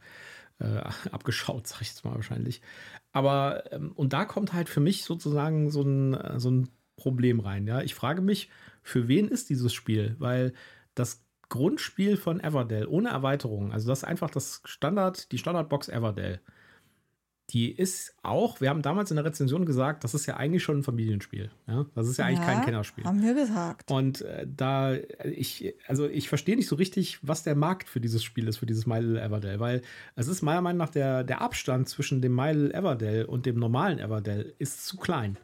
äh, 0.59 0.64
abgeschaut, 1.11 1.66
sag 1.66 1.83
ich 1.83 1.88
jetzt 1.88 2.04
mal 2.04 2.14
wahrscheinlich. 2.14 2.61
Aber, 3.12 3.73
ähm, 3.73 3.92
und 3.94 4.12
da 4.12 4.25
kommt 4.25 4.52
halt 4.52 4.68
für 4.68 4.80
mich 4.80 5.04
sozusagen 5.04 5.71
so 5.71 5.83
ein, 5.83 6.14
äh, 6.14 6.40
so 6.40 6.50
ein 6.50 6.68
Problem 6.97 7.41
rein. 7.41 7.67
Ja, 7.67 7.83
ich 7.83 7.95
frage 7.95 8.23
mich, 8.23 8.51
für 8.83 9.09
wen 9.09 9.29
ist 9.29 9.51
dieses 9.51 9.73
Spiel? 9.73 10.17
Weil 10.19 10.53
das 10.95 11.25
Grundspiel 11.49 12.17
von 12.17 12.41
Everdell 12.41 12.87
ohne 12.87 13.11
Erweiterung, 13.11 13.73
also 13.73 13.89
das 13.89 14.01
ist 14.01 14.05
einfach 14.05 14.31
das 14.31 14.61
Standard, 14.65 15.31
die 15.33 15.39
Standardbox 15.39 15.89
Everdell. 15.89 16.41
Die 17.51 17.71
ist 17.71 18.17
auch, 18.23 18.63
wir 18.63 18.71
haben 18.71 18.81
damals 18.81 19.11
in 19.11 19.17
der 19.17 19.25
Rezension 19.27 19.67
gesagt, 19.67 20.03
das 20.03 20.15
ist 20.15 20.25
ja 20.25 20.39
eigentlich 20.39 20.63
schon 20.63 20.79
ein 20.79 20.83
Familienspiel. 20.83 21.51
Ja? 21.67 21.85
Das 21.95 22.09
ist 22.09 22.17
ja 22.17 22.25
eigentlich 22.25 22.39
ja, 22.39 22.47
kein 22.47 22.65
Kennerspiel. 22.65 23.05
Haben 23.05 23.23
wir 23.23 23.35
gesagt. 23.35 23.91
Und 23.91 24.23
äh, 24.23 24.47
da, 24.49 24.95
ich, 24.95 25.75
also 25.87 26.09
ich 26.09 26.31
verstehe 26.31 26.57
nicht 26.57 26.69
so 26.69 26.77
richtig, 26.77 27.19
was 27.21 27.43
der 27.43 27.55
Markt 27.55 27.91
für 27.91 28.01
dieses 28.01 28.25
Spiel 28.25 28.49
ist, 28.49 28.57
für 28.57 28.67
dieses 28.67 28.87
My 28.87 28.99
Little 28.99 29.21
Everdell, 29.21 29.61
weil 29.61 29.83
es 30.17 30.27
ist 30.27 30.41
meiner 30.41 30.63
Meinung 30.63 30.79
nach 30.79 30.89
der, 30.89 31.23
der 31.23 31.43
Abstand 31.43 31.87
zwischen 31.87 32.23
dem 32.23 32.35
My 32.35 32.53
Little 32.53 32.73
Everdell 32.73 33.27
und 33.27 33.45
dem 33.45 33.59
normalen 33.59 33.99
Everdell 33.99 34.55
ist 34.59 34.87
zu 34.87 34.97
klein. 34.97 35.39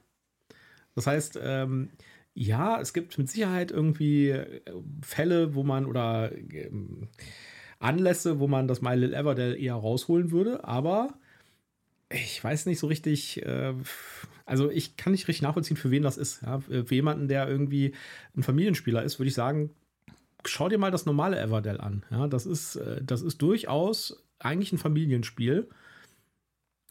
Das 1.00 1.06
heißt, 1.06 1.38
ähm, 1.42 1.88
ja, 2.34 2.78
es 2.78 2.92
gibt 2.92 3.16
mit 3.16 3.30
Sicherheit 3.30 3.70
irgendwie 3.70 4.28
äh, 4.28 4.60
Fälle, 5.00 5.54
wo 5.54 5.62
man 5.62 5.86
oder 5.86 6.30
ähm, 6.52 7.08
Anlässe, 7.78 8.38
wo 8.38 8.46
man 8.46 8.68
das 8.68 8.82
My 8.82 8.94
Little 8.94 9.16
Everdell 9.16 9.58
eher 9.58 9.76
rausholen 9.76 10.30
würde, 10.30 10.62
aber 10.62 11.14
ich 12.10 12.44
weiß 12.44 12.66
nicht 12.66 12.78
so 12.78 12.86
richtig, 12.86 13.40
äh, 13.46 13.72
also 14.44 14.70
ich 14.70 14.98
kann 14.98 15.12
nicht 15.12 15.26
richtig 15.26 15.40
nachvollziehen, 15.40 15.78
für 15.78 15.90
wen 15.90 16.02
das 16.02 16.18
ist. 16.18 16.42
Ja? 16.42 16.60
Für 16.60 16.94
jemanden, 16.94 17.28
der 17.28 17.48
irgendwie 17.48 17.94
ein 18.36 18.42
Familienspieler 18.42 19.02
ist, 19.02 19.18
würde 19.18 19.28
ich 19.28 19.34
sagen, 19.34 19.70
schau 20.44 20.68
dir 20.68 20.76
mal 20.76 20.90
das 20.90 21.06
normale 21.06 21.40
Everdell 21.40 21.80
an. 21.80 22.04
Ja? 22.10 22.26
Das, 22.26 22.44
ist, 22.44 22.76
äh, 22.76 23.02
das 23.02 23.22
ist 23.22 23.40
durchaus 23.40 24.22
eigentlich 24.38 24.72
ein 24.72 24.78
Familienspiel. 24.78 25.66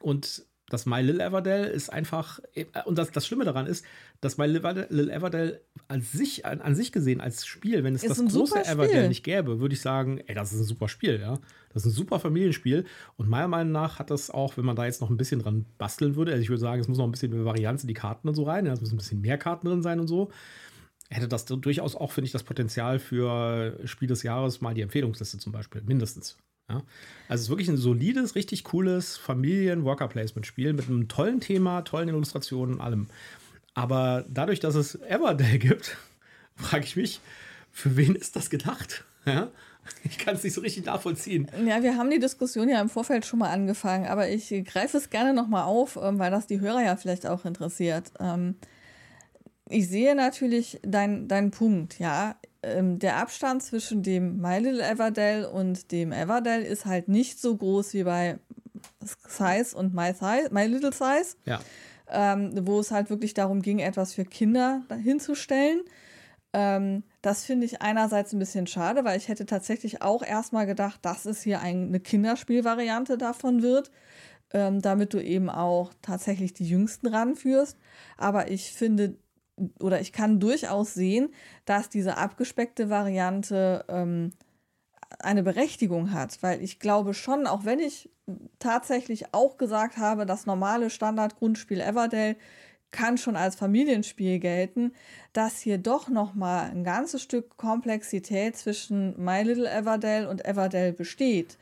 Und 0.01 0.48
das 0.69 0.85
My 0.85 1.01
Little 1.01 1.23
Everdell 1.23 1.65
ist 1.65 1.91
einfach, 1.91 2.39
und 2.85 2.97
das, 2.97 3.11
das 3.11 3.25
Schlimme 3.25 3.45
daran 3.45 3.67
ist, 3.67 3.85
dass 4.21 4.37
My 4.37 4.45
Little 4.45 5.11
Everdell 5.11 5.61
als 5.87 6.11
sich, 6.11 6.45
an, 6.45 6.61
an 6.61 6.75
sich 6.75 6.91
gesehen 6.91 7.21
als 7.21 7.45
Spiel, 7.45 7.83
wenn 7.83 7.95
es 7.95 8.03
ist 8.03 8.19
das 8.19 8.33
große 8.33 8.65
Everdell 8.65 9.07
nicht 9.07 9.23
gäbe, 9.23 9.59
würde 9.59 9.73
ich 9.73 9.81
sagen, 9.81 10.19
ey, 10.27 10.35
das 10.35 10.53
ist 10.53 10.59
ein 10.59 10.65
super 10.65 10.87
Spiel, 10.87 11.19
ja. 11.19 11.39
Das 11.73 11.85
ist 11.85 11.91
ein 11.91 11.95
super 11.95 12.19
Familienspiel. 12.19 12.85
Und 13.17 13.29
meiner 13.29 13.47
Meinung 13.47 13.71
nach 13.71 13.99
hat 13.99 14.09
das 14.09 14.31
auch, 14.31 14.57
wenn 14.57 14.65
man 14.65 14.75
da 14.75 14.85
jetzt 14.85 15.01
noch 15.01 15.09
ein 15.09 15.17
bisschen 15.17 15.39
dran 15.39 15.65
basteln 15.77 16.15
würde, 16.15 16.31
also 16.31 16.41
ich 16.41 16.49
würde 16.49 16.61
sagen, 16.61 16.81
es 16.81 16.87
muss 16.87 16.97
noch 16.97 17.05
ein 17.05 17.11
bisschen 17.11 17.31
mehr 17.31 17.45
Varianz 17.45 17.83
in 17.83 17.87
die 17.87 17.93
Karten 17.93 18.27
und 18.27 18.35
so 18.35 18.43
rein, 18.43 18.65
es 18.67 18.81
müssen 18.81 18.95
ein 18.95 18.97
bisschen 18.97 19.21
mehr 19.21 19.37
Karten 19.37 19.67
drin 19.67 19.81
sein 19.81 19.99
und 19.99 20.07
so. 20.07 20.29
Hätte 21.09 21.27
das 21.27 21.45
durchaus 21.45 21.95
auch, 21.95 22.11
finde 22.11 22.27
ich, 22.27 22.31
das 22.31 22.43
Potenzial 22.43 22.99
für 22.99 23.79
Spiel 23.85 24.07
des 24.07 24.21
Jahres 24.21 24.61
mal 24.61 24.75
die 24.75 24.81
Empfehlungsliste 24.81 25.39
zum 25.39 25.51
Beispiel, 25.51 25.81
mindestens. 25.81 26.37
Ja? 26.69 26.83
Also 27.27 27.41
es 27.41 27.41
ist 27.41 27.49
wirklich 27.49 27.69
ein 27.69 27.77
solides, 27.77 28.35
richtig 28.35 28.63
cooles 28.63 29.17
Familien-Worker-Placement-Spiel 29.17 30.73
mit 30.73 30.87
einem 30.87 31.07
tollen 31.07 31.39
Thema, 31.39 31.81
tollen 31.81 32.09
Illustrationen 32.09 32.75
und 32.75 32.81
allem. 32.81 33.07
Aber 33.73 34.25
dadurch, 34.29 34.59
dass 34.59 34.75
es 34.75 34.95
Everdell 35.01 35.59
gibt, 35.59 35.97
frage 36.55 36.85
ich 36.85 36.95
mich, 36.95 37.21
für 37.71 37.97
wen 37.97 38.15
ist 38.15 38.35
das 38.35 38.49
gedacht? 38.49 39.03
Ja? 39.25 39.51
Ich 40.03 40.17
kann 40.17 40.35
es 40.35 40.43
nicht 40.43 40.53
so 40.53 40.61
richtig 40.61 40.85
nachvollziehen. 40.85 41.47
Ja, 41.65 41.83
wir 41.83 41.97
haben 41.97 42.09
die 42.09 42.19
Diskussion 42.19 42.69
ja 42.69 42.79
im 42.79 42.89
Vorfeld 42.89 43.25
schon 43.25 43.39
mal 43.39 43.49
angefangen, 43.49 44.07
aber 44.07 44.29
ich 44.29 44.49
greife 44.65 44.97
es 44.97 45.09
gerne 45.09 45.33
nochmal 45.33 45.65
auf, 45.65 45.99
ähm, 46.01 46.19
weil 46.19 46.31
das 46.31 46.47
die 46.47 46.59
Hörer 46.59 46.83
ja 46.83 46.95
vielleicht 46.95 47.27
auch 47.27 47.43
interessiert. 47.43 48.11
Ähm, 48.19 48.55
ich 49.67 49.87
sehe 49.87 50.15
natürlich 50.15 50.79
deinen 50.83 51.27
dein 51.27 51.51
Punkt, 51.51 51.99
ja. 51.99 52.35
Ähm, 52.61 52.99
der 52.99 53.17
Abstand 53.17 53.63
zwischen 53.63 54.03
dem 54.03 54.41
My 54.41 54.59
Little 54.59 54.83
Everdell 54.83 55.45
und 55.45 55.91
dem 55.91 56.11
Everdell 56.11 56.63
ist 56.63 56.85
halt 56.85 57.07
nicht 57.07 57.39
so 57.39 57.55
groß 57.55 57.93
wie 57.93 58.03
bei 58.03 58.39
Size 59.27 59.75
und 59.75 59.93
My, 59.93 60.13
Size, 60.13 60.49
My 60.51 60.65
Little 60.65 60.91
Size. 60.91 61.37
Ja. 61.45 61.59
Ähm, 62.11 62.51
wo 62.65 62.79
es 62.79 62.91
halt 62.91 63.11
wirklich 63.11 63.35
darum 63.35 63.61
ging, 63.61 63.79
etwas 63.79 64.13
für 64.15 64.25
Kinder 64.25 64.81
hinzustellen. 65.03 65.81
Ähm, 66.53 67.03
das 67.21 67.45
finde 67.45 67.65
ich 67.65 67.81
einerseits 67.81 68.33
ein 68.33 68.39
bisschen 68.39 68.65
schade, 68.65 69.03
weil 69.03 69.17
ich 69.17 69.27
hätte 69.27 69.45
tatsächlich 69.45 70.01
auch 70.01 70.23
erstmal 70.23 70.65
gedacht, 70.65 70.99
dass 71.03 71.25
es 71.25 71.43
hier 71.43 71.61
eine 71.61 71.99
Kinderspielvariante 71.99 73.17
davon 73.17 73.61
wird, 73.61 73.91
ähm, 74.51 74.81
damit 74.81 75.13
du 75.13 75.23
eben 75.23 75.49
auch 75.49 75.93
tatsächlich 76.01 76.53
die 76.53 76.67
Jüngsten 76.67 77.07
ranführst. 77.07 77.77
Aber 78.17 78.49
ich 78.49 78.71
finde 78.73 79.15
oder 79.79 80.01
ich 80.01 80.13
kann 80.13 80.39
durchaus 80.39 80.93
sehen, 80.93 81.29
dass 81.65 81.89
diese 81.89 82.17
abgespeckte 82.17 82.89
Variante 82.89 83.85
ähm, 83.87 84.31
eine 85.19 85.43
Berechtigung 85.43 86.13
hat, 86.13 86.37
weil 86.41 86.61
ich 86.61 86.79
glaube 86.79 87.13
schon, 87.13 87.47
auch 87.47 87.65
wenn 87.65 87.79
ich 87.79 88.09
tatsächlich 88.59 89.33
auch 89.33 89.57
gesagt 89.57 89.97
habe, 89.97 90.25
das 90.25 90.45
normale 90.45 90.89
Standard-Grundspiel 90.89 91.81
Everdell 91.81 92.35
kann 92.91 93.17
schon 93.17 93.35
als 93.35 93.55
Familienspiel 93.55 94.39
gelten, 94.39 94.93
dass 95.33 95.59
hier 95.59 95.77
doch 95.77 96.09
noch 96.09 96.33
mal 96.33 96.69
ein 96.69 96.83
ganzes 96.83 97.21
Stück 97.21 97.57
Komplexität 97.57 98.57
zwischen 98.57 99.21
My 99.23 99.43
Little 99.43 99.69
Everdell 99.69 100.25
und 100.25 100.45
Everdell 100.45 100.93
besteht. 100.93 101.57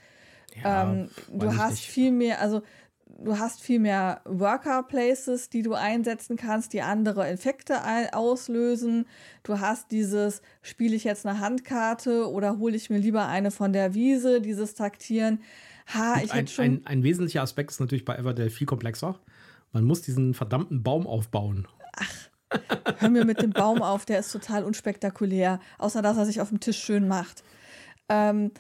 Ja, 0.63 0.84
ähm, 0.84 1.10
du 1.32 1.58
hast 1.58 1.72
nicht. 1.72 1.88
viel 1.88 2.12
mehr, 2.12 2.39
also 2.42 2.62
du 3.19 3.37
hast 3.37 3.61
viel 3.61 3.79
mehr 3.79 4.21
Worker 4.25 4.83
Places, 4.83 5.49
die 5.49 5.61
du 5.61 5.73
einsetzen 5.73 6.37
kannst, 6.37 6.73
die 6.73 6.81
andere 6.81 7.27
Effekte 7.27 7.81
auslösen. 8.13 9.05
Du 9.43 9.59
hast 9.59 9.91
dieses, 9.91 10.41
spiele 10.61 10.95
ich 10.95 11.03
jetzt 11.03 11.25
eine 11.25 11.39
Handkarte 11.39 12.29
oder 12.29 12.57
hole 12.57 12.75
ich 12.75 12.89
mir 12.89 12.99
lieber 12.99 13.27
eine 13.27 13.51
von 13.51 13.73
der 13.73 13.93
Wiese, 13.93 14.41
dieses 14.41 14.75
Taktieren. 14.75 15.41
Ha, 15.93 16.19
ich 16.23 16.33
ein, 16.33 16.47
schon 16.47 16.65
ein, 16.65 16.81
ein 16.85 17.03
wesentlicher 17.03 17.41
Aspekt 17.41 17.71
ist 17.71 17.79
natürlich 17.79 18.05
bei 18.05 18.15
Everdell 18.15 18.49
viel 18.49 18.67
komplexer. 18.67 19.19
Man 19.71 19.83
muss 19.83 20.01
diesen 20.01 20.33
verdammten 20.33 20.83
Baum 20.83 21.07
aufbauen. 21.07 21.67
Ach, 21.93 22.59
hör 22.99 23.09
mir 23.09 23.25
mit 23.25 23.41
dem 23.41 23.51
Baum 23.51 23.81
auf, 23.81 24.05
der 24.05 24.19
ist 24.19 24.31
total 24.31 24.63
unspektakulär, 24.63 25.59
außer 25.77 26.01
dass 26.01 26.17
er 26.17 26.25
sich 26.25 26.41
auf 26.41 26.49
dem 26.49 26.59
Tisch 26.59 26.79
schön 26.79 27.07
macht. 27.07 27.43
Ähm, 28.09 28.51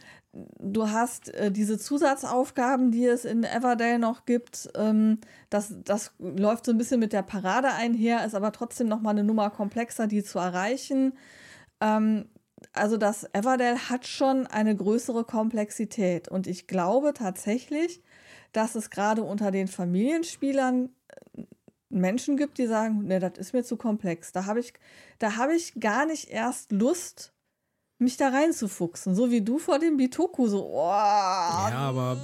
du 0.59 0.89
hast 0.89 1.33
äh, 1.33 1.51
diese 1.51 1.77
Zusatzaufgaben, 1.77 2.91
die 2.91 3.05
es 3.05 3.25
in 3.25 3.43
Everdale 3.43 3.99
noch 3.99 4.25
gibt. 4.25 4.69
Ähm, 4.75 5.19
das, 5.49 5.73
das 5.83 6.13
läuft 6.19 6.65
so 6.65 6.71
ein 6.71 6.77
bisschen 6.77 6.99
mit 6.99 7.13
der 7.13 7.23
Parade 7.23 7.69
einher, 7.73 8.25
ist 8.25 8.35
aber 8.35 8.51
trotzdem 8.51 8.87
noch 8.87 9.01
mal 9.01 9.11
eine 9.11 9.23
Nummer 9.23 9.49
komplexer, 9.49 10.07
die 10.07 10.23
zu 10.23 10.39
erreichen. 10.39 11.13
Ähm, 11.81 12.29
also 12.73 12.97
das 12.97 13.23
Everdale 13.33 13.89
hat 13.89 14.07
schon 14.07 14.47
eine 14.47 14.75
größere 14.75 15.23
Komplexität 15.23 16.27
und 16.27 16.47
ich 16.47 16.67
glaube 16.67 17.13
tatsächlich, 17.13 18.01
dass 18.51 18.75
es 18.75 18.89
gerade 18.89 19.23
unter 19.23 19.51
den 19.51 19.67
Familienspielern 19.67 20.89
äh, 21.35 21.43
Menschen 21.89 22.37
gibt, 22.37 22.57
die 22.57 22.67
sagen, 22.67 23.05
ne, 23.05 23.19
das 23.19 23.37
ist 23.37 23.53
mir 23.53 23.63
zu 23.63 23.77
komplex. 23.77 24.31
Da 24.31 24.45
habe 24.45 24.59
ich, 24.59 24.73
da 25.19 25.37
habe 25.37 25.55
ich 25.55 25.79
gar 25.79 26.05
nicht 26.05 26.29
erst 26.29 26.71
Lust, 26.71 27.33
mich 27.99 28.17
da 28.17 28.29
reinzufuchsen. 28.29 29.15
So 29.15 29.31
wie 29.31 29.41
du 29.41 29.57
vor 29.57 29.79
dem 29.79 29.97
Bitoku 29.97 30.47
so, 30.47 30.65
oh, 30.65 30.87
ja, 30.87 31.71
aber 31.73 32.17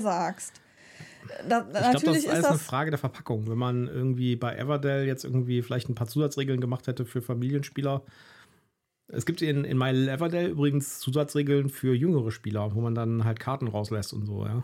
sagst. 0.00 0.60
Da, 1.48 1.60
ich 1.60 1.72
glaube, 1.72 2.06
das 2.06 2.16
ist 2.16 2.28
alles 2.28 2.42
das 2.42 2.50
eine 2.50 2.58
Frage 2.58 2.90
der 2.90 2.98
Verpackung. 2.98 3.48
Wenn 3.48 3.58
man 3.58 3.86
irgendwie 3.86 4.36
bei 4.36 4.56
Everdell 4.56 5.06
jetzt 5.06 5.24
irgendwie 5.24 5.62
vielleicht 5.62 5.88
ein 5.88 5.94
paar 5.94 6.06
Zusatzregeln 6.06 6.60
gemacht 6.60 6.86
hätte 6.86 7.04
für 7.04 7.22
Familienspieler. 7.22 8.02
Es 9.08 9.24
gibt 9.24 9.40
in, 9.40 9.64
in 9.64 9.78
My 9.78 9.90
Everdell 9.90 10.50
übrigens 10.50 10.98
Zusatzregeln 11.00 11.70
für 11.70 11.94
jüngere 11.94 12.30
Spieler, 12.30 12.74
wo 12.74 12.80
man 12.80 12.94
dann 12.94 13.24
halt 13.24 13.40
Karten 13.40 13.68
rauslässt 13.68 14.12
und 14.12 14.26
so, 14.26 14.44
ja. 14.44 14.62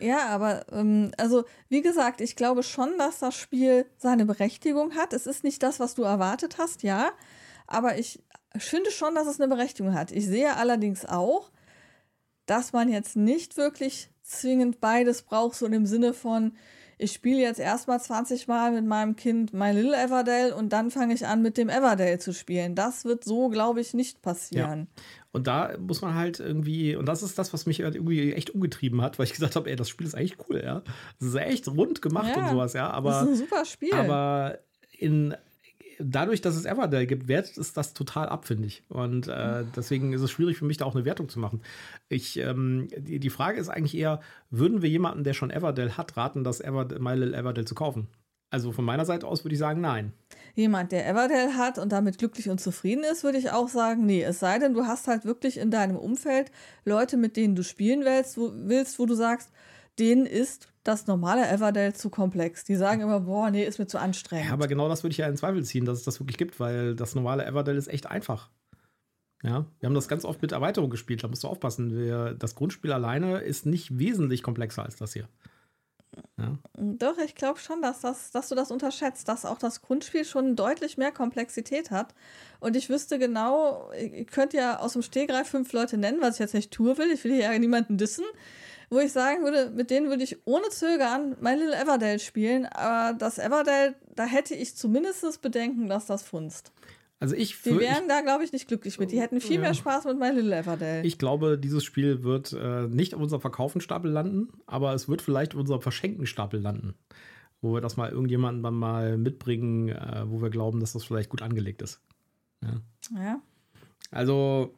Ja, 0.00 0.28
aber 0.28 0.64
ähm, 0.72 1.10
also 1.18 1.44
wie 1.68 1.82
gesagt, 1.82 2.20
ich 2.20 2.36
glaube 2.36 2.62
schon, 2.62 2.96
dass 2.98 3.18
das 3.18 3.34
Spiel 3.34 3.86
seine 3.98 4.24
Berechtigung 4.24 4.94
hat. 4.94 5.12
Es 5.12 5.26
ist 5.26 5.44
nicht 5.44 5.62
das, 5.62 5.80
was 5.80 5.94
du 5.94 6.02
erwartet 6.02 6.56
hast, 6.58 6.82
ja. 6.82 7.10
Aber 7.66 7.98
ich 7.98 8.20
finde 8.58 8.90
schon, 8.90 9.14
dass 9.14 9.26
es 9.26 9.40
eine 9.40 9.54
Berechtigung 9.54 9.94
hat. 9.94 10.12
Ich 10.12 10.26
sehe 10.26 10.56
allerdings 10.56 11.06
auch, 11.06 11.50
dass 12.46 12.72
man 12.72 12.88
jetzt 12.88 13.16
nicht 13.16 13.56
wirklich 13.56 14.10
zwingend 14.22 14.80
beides 14.80 15.22
braucht, 15.22 15.56
so 15.56 15.66
im 15.66 15.86
Sinne 15.86 16.14
von, 16.14 16.52
ich 16.98 17.12
spiele 17.12 17.40
jetzt 17.40 17.58
erstmal 17.60 18.00
20 18.00 18.46
Mal 18.46 18.72
mit 18.72 18.84
meinem 18.84 19.16
Kind 19.16 19.54
My 19.54 19.72
Little 19.72 19.96
Everdale 19.96 20.54
und 20.54 20.72
dann 20.72 20.90
fange 20.90 21.14
ich 21.14 21.26
an, 21.26 21.40
mit 21.42 21.56
dem 21.56 21.68
Everdale 21.68 22.18
zu 22.18 22.34
spielen. 22.34 22.74
Das 22.74 23.04
wird 23.04 23.24
so, 23.24 23.48
glaube 23.48 23.80
ich, 23.80 23.94
nicht 23.94 24.20
passieren. 24.20 24.88
Ja. 24.94 25.02
Und 25.32 25.46
da 25.46 25.76
muss 25.78 26.02
man 26.02 26.14
halt 26.14 26.40
irgendwie, 26.40 26.96
und 26.96 27.06
das 27.06 27.22
ist 27.22 27.38
das, 27.38 27.52
was 27.52 27.64
mich 27.64 27.80
irgendwie 27.80 28.32
echt 28.32 28.50
umgetrieben 28.50 29.00
hat, 29.00 29.18
weil 29.18 29.26
ich 29.26 29.32
gesagt 29.32 29.56
habe, 29.56 29.70
ey, 29.70 29.76
das 29.76 29.88
Spiel 29.88 30.06
ist 30.06 30.14
echt 30.14 30.36
cool, 30.48 30.60
ja. 30.62 30.82
Das 31.18 31.28
ist 31.28 31.34
echt 31.36 31.68
rund 31.68 32.02
gemacht 32.02 32.36
ja, 32.36 32.42
und 32.42 32.50
sowas, 32.50 32.72
ja. 32.74 32.90
Aber, 32.90 33.10
das 33.10 33.22
ist 33.22 33.28
ein 33.28 33.36
super 33.36 33.64
Spiel. 33.64 33.94
Aber 33.94 34.58
in 34.98 35.34
dadurch, 36.02 36.40
dass 36.40 36.56
es 36.56 36.64
Everdell 36.64 37.06
gibt, 37.06 37.28
wertet 37.28 37.58
es 37.58 37.72
das 37.72 37.94
total 37.94 38.28
ab, 38.28 38.46
finde 38.46 38.66
ich. 38.66 38.82
Und 38.88 39.28
äh, 39.28 39.64
deswegen 39.76 40.12
ist 40.12 40.22
es 40.22 40.30
schwierig 40.30 40.58
für 40.58 40.64
mich, 40.64 40.78
da 40.78 40.84
auch 40.84 40.94
eine 40.94 41.04
Wertung 41.04 41.28
zu 41.28 41.38
machen. 41.38 41.60
Ich, 42.08 42.38
ähm, 42.38 42.88
die, 42.96 43.20
die 43.20 43.30
Frage 43.30 43.60
ist 43.60 43.68
eigentlich 43.68 43.96
eher, 43.96 44.20
würden 44.50 44.82
wir 44.82 44.88
jemanden, 44.88 45.24
der 45.24 45.34
schon 45.34 45.50
Everdell 45.50 45.92
hat, 45.92 46.16
raten, 46.16 46.44
das 46.44 46.60
Everdell, 46.60 46.98
My 46.98 47.14
Little 47.14 47.36
Everdell 47.36 47.64
zu 47.64 47.74
kaufen? 47.74 48.08
Also 48.50 48.72
von 48.72 48.84
meiner 48.84 49.04
Seite 49.04 49.28
aus 49.28 49.44
würde 49.44 49.54
ich 49.54 49.60
sagen, 49.60 49.80
nein. 49.80 50.12
Jemand, 50.56 50.90
der 50.90 51.08
Everdell 51.08 51.52
hat 51.52 51.78
und 51.78 51.92
damit 51.92 52.18
glücklich 52.18 52.50
und 52.50 52.60
zufrieden 52.60 53.04
ist, 53.04 53.22
würde 53.22 53.38
ich 53.38 53.52
auch 53.52 53.68
sagen, 53.68 54.06
nee. 54.06 54.22
Es 54.22 54.40
sei 54.40 54.58
denn, 54.58 54.74
du 54.74 54.86
hast 54.86 55.06
halt 55.06 55.24
wirklich 55.24 55.56
in 55.56 55.70
deinem 55.70 55.96
Umfeld 55.96 56.50
Leute, 56.84 57.16
mit 57.16 57.36
denen 57.36 57.54
du 57.54 57.62
spielen 57.62 58.04
willst, 58.04 58.36
wo, 58.36 58.50
willst, 58.52 58.98
wo 58.98 59.06
du 59.06 59.14
sagst, 59.14 59.50
denen 60.00 60.26
ist 60.26 60.69
das 60.82 61.06
normale 61.06 61.48
Everdell 61.48 61.94
zu 61.94 62.10
komplex. 62.10 62.64
Die 62.64 62.76
sagen 62.76 63.02
immer, 63.02 63.20
boah, 63.20 63.50
nee, 63.50 63.64
ist 63.64 63.78
mir 63.78 63.86
zu 63.86 63.98
anstrengend. 63.98 64.48
Ja, 64.48 64.52
aber 64.52 64.68
genau 64.68 64.88
das 64.88 65.02
würde 65.02 65.12
ich 65.12 65.18
ja 65.18 65.26
in 65.26 65.36
Zweifel 65.36 65.64
ziehen, 65.64 65.84
dass 65.84 65.98
es 65.98 66.04
das 66.04 66.20
wirklich 66.20 66.38
gibt, 66.38 66.58
weil 66.58 66.94
das 66.94 67.14
normale 67.14 67.44
Everdell 67.44 67.76
ist 67.76 67.88
echt 67.88 68.06
einfach. 68.06 68.50
Ja, 69.42 69.64
wir 69.78 69.86
haben 69.86 69.94
das 69.94 70.08
ganz 70.08 70.24
oft 70.24 70.42
mit 70.42 70.52
Erweiterung 70.52 70.90
gespielt, 70.90 71.24
da 71.24 71.28
musst 71.28 71.44
du 71.44 71.48
aufpassen. 71.48 71.96
Wir, 71.96 72.34
das 72.34 72.54
Grundspiel 72.54 72.92
alleine 72.92 73.38
ist 73.38 73.64
nicht 73.64 73.98
wesentlich 73.98 74.42
komplexer 74.42 74.84
als 74.84 74.96
das 74.96 75.14
hier. 75.14 75.28
Ja. 76.38 76.58
Doch, 76.76 77.18
ich 77.18 77.34
glaube 77.34 77.58
schon, 77.58 77.80
dass, 77.82 78.00
das, 78.00 78.30
dass 78.32 78.48
du 78.48 78.54
das 78.54 78.70
unterschätzt, 78.70 79.28
dass 79.28 79.44
auch 79.44 79.58
das 79.58 79.80
Grundspiel 79.80 80.24
schon 80.24 80.56
deutlich 80.56 80.98
mehr 80.98 81.12
Komplexität 81.12 81.90
hat. 81.90 82.14
Und 82.58 82.76
ich 82.76 82.90
wüsste 82.90 83.18
genau, 83.18 83.90
ihr 83.92 84.24
könnt 84.24 84.52
ja 84.52 84.78
aus 84.78 84.94
dem 84.94 85.02
Stehgreif 85.02 85.48
fünf 85.48 85.72
Leute 85.72 85.96
nennen, 85.96 86.20
was 86.20 86.34
ich 86.34 86.40
jetzt 86.40 86.54
nicht 86.54 86.72
tun 86.72 86.98
will. 86.98 87.10
Ich 87.12 87.24
will 87.24 87.32
hier 87.32 87.52
ja 87.52 87.58
niemanden 87.58 87.96
dissen 87.96 88.24
wo 88.90 88.98
ich 88.98 89.12
sagen 89.12 89.44
würde, 89.44 89.70
mit 89.70 89.90
denen 89.90 90.08
würde 90.08 90.24
ich 90.24 90.36
ohne 90.44 90.68
Zögern 90.68 91.36
My 91.40 91.54
Little 91.54 91.80
Everdale 91.80 92.18
spielen. 92.18 92.66
Aber 92.66 93.16
das 93.16 93.38
Everdale, 93.38 93.94
da 94.16 94.24
hätte 94.24 94.54
ich 94.54 94.76
zumindest 94.76 95.40
Bedenken, 95.40 95.88
dass 95.88 96.06
das 96.06 96.22
funzt. 96.24 96.72
Also 97.20 97.36
ich 97.36 97.60
Die 97.62 97.78
wären 97.78 98.02
ich, 98.02 98.08
da, 98.08 98.22
glaube 98.22 98.44
ich, 98.44 98.52
nicht 98.52 98.66
glücklich 98.66 98.98
mit. 98.98 99.12
Die 99.12 99.20
hätten 99.20 99.40
viel 99.40 99.56
ja. 99.56 99.60
mehr 99.60 99.74
Spaß 99.74 100.06
mit 100.06 100.18
My 100.18 100.30
Little 100.30 100.56
Everdale. 100.56 101.02
Ich 101.04 101.18
glaube, 101.18 101.58
dieses 101.58 101.84
Spiel 101.84 102.24
wird 102.24 102.52
äh, 102.52 102.88
nicht 102.88 103.14
auf 103.14 103.20
unserem 103.20 103.42
Verkaufenstapel 103.42 104.10
landen, 104.10 104.48
aber 104.66 104.94
es 104.94 105.08
wird 105.08 105.22
vielleicht 105.22 105.54
auf 105.54 105.60
unserem 105.60 105.82
Verschenkenstapel 105.82 106.60
landen. 106.60 106.94
Wo 107.60 107.74
wir 107.74 107.82
das 107.82 107.98
mal 107.98 108.10
irgendjemandem 108.10 108.62
dann 108.62 108.74
mal 108.74 109.18
mitbringen, 109.18 109.90
äh, 109.90 110.24
wo 110.26 110.40
wir 110.40 110.48
glauben, 110.48 110.80
dass 110.80 110.94
das 110.94 111.04
vielleicht 111.04 111.28
gut 111.28 111.42
angelegt 111.42 111.82
ist. 111.82 112.00
Ja. 112.62 112.80
ja. 113.14 113.42
Also, 114.10 114.74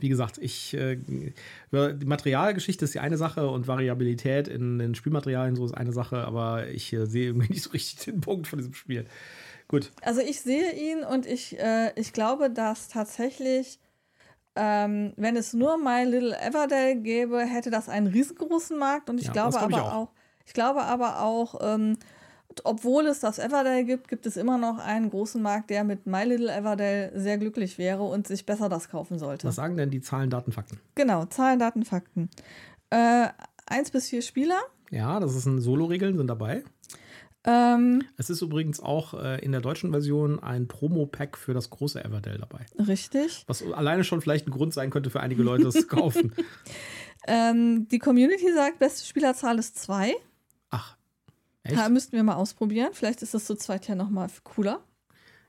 wie 0.00 0.08
gesagt, 0.08 0.38
ich 0.38 0.74
äh, 0.74 0.96
die 0.96 2.04
Materialgeschichte 2.06 2.84
ist 2.84 2.94
die 2.94 3.00
eine 3.00 3.16
Sache 3.16 3.48
und 3.48 3.68
Variabilität 3.68 4.48
in 4.48 4.78
den 4.78 4.94
Spielmaterialien 4.94 5.56
so 5.56 5.64
ist 5.64 5.74
eine 5.74 5.92
Sache, 5.92 6.24
aber 6.24 6.68
ich 6.68 6.92
äh, 6.92 7.06
sehe 7.06 7.26
irgendwie 7.26 7.48
nicht 7.52 7.62
so 7.62 7.70
richtig 7.70 8.04
den 8.04 8.20
Punkt 8.20 8.46
von 8.46 8.58
diesem 8.58 8.74
Spiel. 8.74 9.06
Gut. 9.68 9.92
Also 10.02 10.20
ich 10.20 10.40
sehe 10.40 10.72
ihn 10.72 11.04
und 11.04 11.26
ich, 11.26 11.58
äh, 11.60 11.92
ich 11.94 12.12
glaube, 12.12 12.50
dass 12.50 12.88
tatsächlich, 12.88 13.78
ähm, 14.56 15.12
wenn 15.16 15.36
es 15.36 15.52
nur 15.52 15.78
My 15.78 16.02
Little 16.04 16.36
Everdale 16.36 16.96
gäbe, 16.96 17.40
hätte 17.40 17.70
das 17.70 17.88
einen 17.88 18.08
riesengroßen 18.08 18.76
Markt 18.76 19.08
und 19.08 19.20
ich 19.20 19.26
ja, 19.26 19.32
glaube 19.32 19.60
aber 19.60 19.84
auch. 19.84 19.92
auch. 19.92 20.08
ich 20.44 20.54
glaube 20.54 20.82
aber 20.82 21.22
auch, 21.22 21.60
ähm, 21.62 21.96
obwohl 22.64 23.06
es 23.06 23.20
das 23.20 23.38
Everdale 23.38 23.84
gibt, 23.84 24.08
gibt 24.08 24.26
es 24.26 24.36
immer 24.36 24.58
noch 24.58 24.78
einen 24.78 25.10
großen 25.10 25.40
Markt, 25.40 25.70
der 25.70 25.84
mit 25.84 26.06
My 26.06 26.24
Little 26.24 26.52
Everdale 26.52 27.12
sehr 27.14 27.38
glücklich 27.38 27.78
wäre 27.78 28.02
und 28.02 28.26
sich 28.26 28.44
besser 28.46 28.68
das 28.68 28.88
kaufen 28.88 29.18
sollte. 29.18 29.46
Was 29.48 29.54
sagen 29.56 29.76
denn 29.76 29.90
die 29.90 30.00
Zahlen, 30.00 30.30
Daten, 30.30 30.52
Fakten? 30.52 30.80
Genau, 30.94 31.24
Zahlen, 31.26 31.58
Daten, 31.58 31.84
Fakten. 31.84 32.28
Äh, 32.90 33.28
eins 33.66 33.90
bis 33.90 34.08
vier 34.08 34.22
Spieler. 34.22 34.58
Ja, 34.90 35.20
das 35.20 35.36
ist 35.36 35.46
ein 35.46 35.60
Solo-Regeln 35.60 36.16
sind 36.16 36.26
dabei. 36.26 36.64
Ähm, 37.44 38.02
Es 38.18 38.28
ist 38.28 38.42
übrigens 38.42 38.80
auch 38.80 39.14
äh, 39.14 39.42
in 39.42 39.52
der 39.52 39.62
deutschen 39.62 39.92
Version 39.92 40.42
ein 40.42 40.68
Promo-Pack 40.68 41.38
für 41.38 41.54
das 41.54 41.70
große 41.70 42.04
Everdell 42.04 42.36
dabei. 42.38 42.66
richtig. 42.78 43.44
Was 43.46 43.62
alleine 43.62 44.04
schon 44.04 44.20
vielleicht 44.20 44.46
ein 44.46 44.50
Grund 44.50 44.74
sein 44.74 44.90
könnte 44.90 45.08
für 45.08 45.20
einige 45.20 45.42
Leute, 45.42 45.64
das 45.64 45.74
zu 45.74 45.86
kaufen. 45.86 46.34
Ähm, 47.26 47.86
die 47.88 47.98
Community 47.98 48.50
sagt, 48.54 48.78
beste 48.78 49.04
Spielerzahl 49.06 49.58
ist 49.58 49.78
zwei. 49.78 50.14
Echt? 51.62 51.76
Da 51.76 51.88
müssten 51.88 52.12
wir 52.12 52.22
mal 52.22 52.36
ausprobieren. 52.36 52.90
Vielleicht 52.92 53.22
ist 53.22 53.34
das 53.34 53.44
zu 53.44 53.54
zweit 53.54 53.86
ja 53.88 53.94
nochmal 53.94 54.28
cooler. 54.44 54.84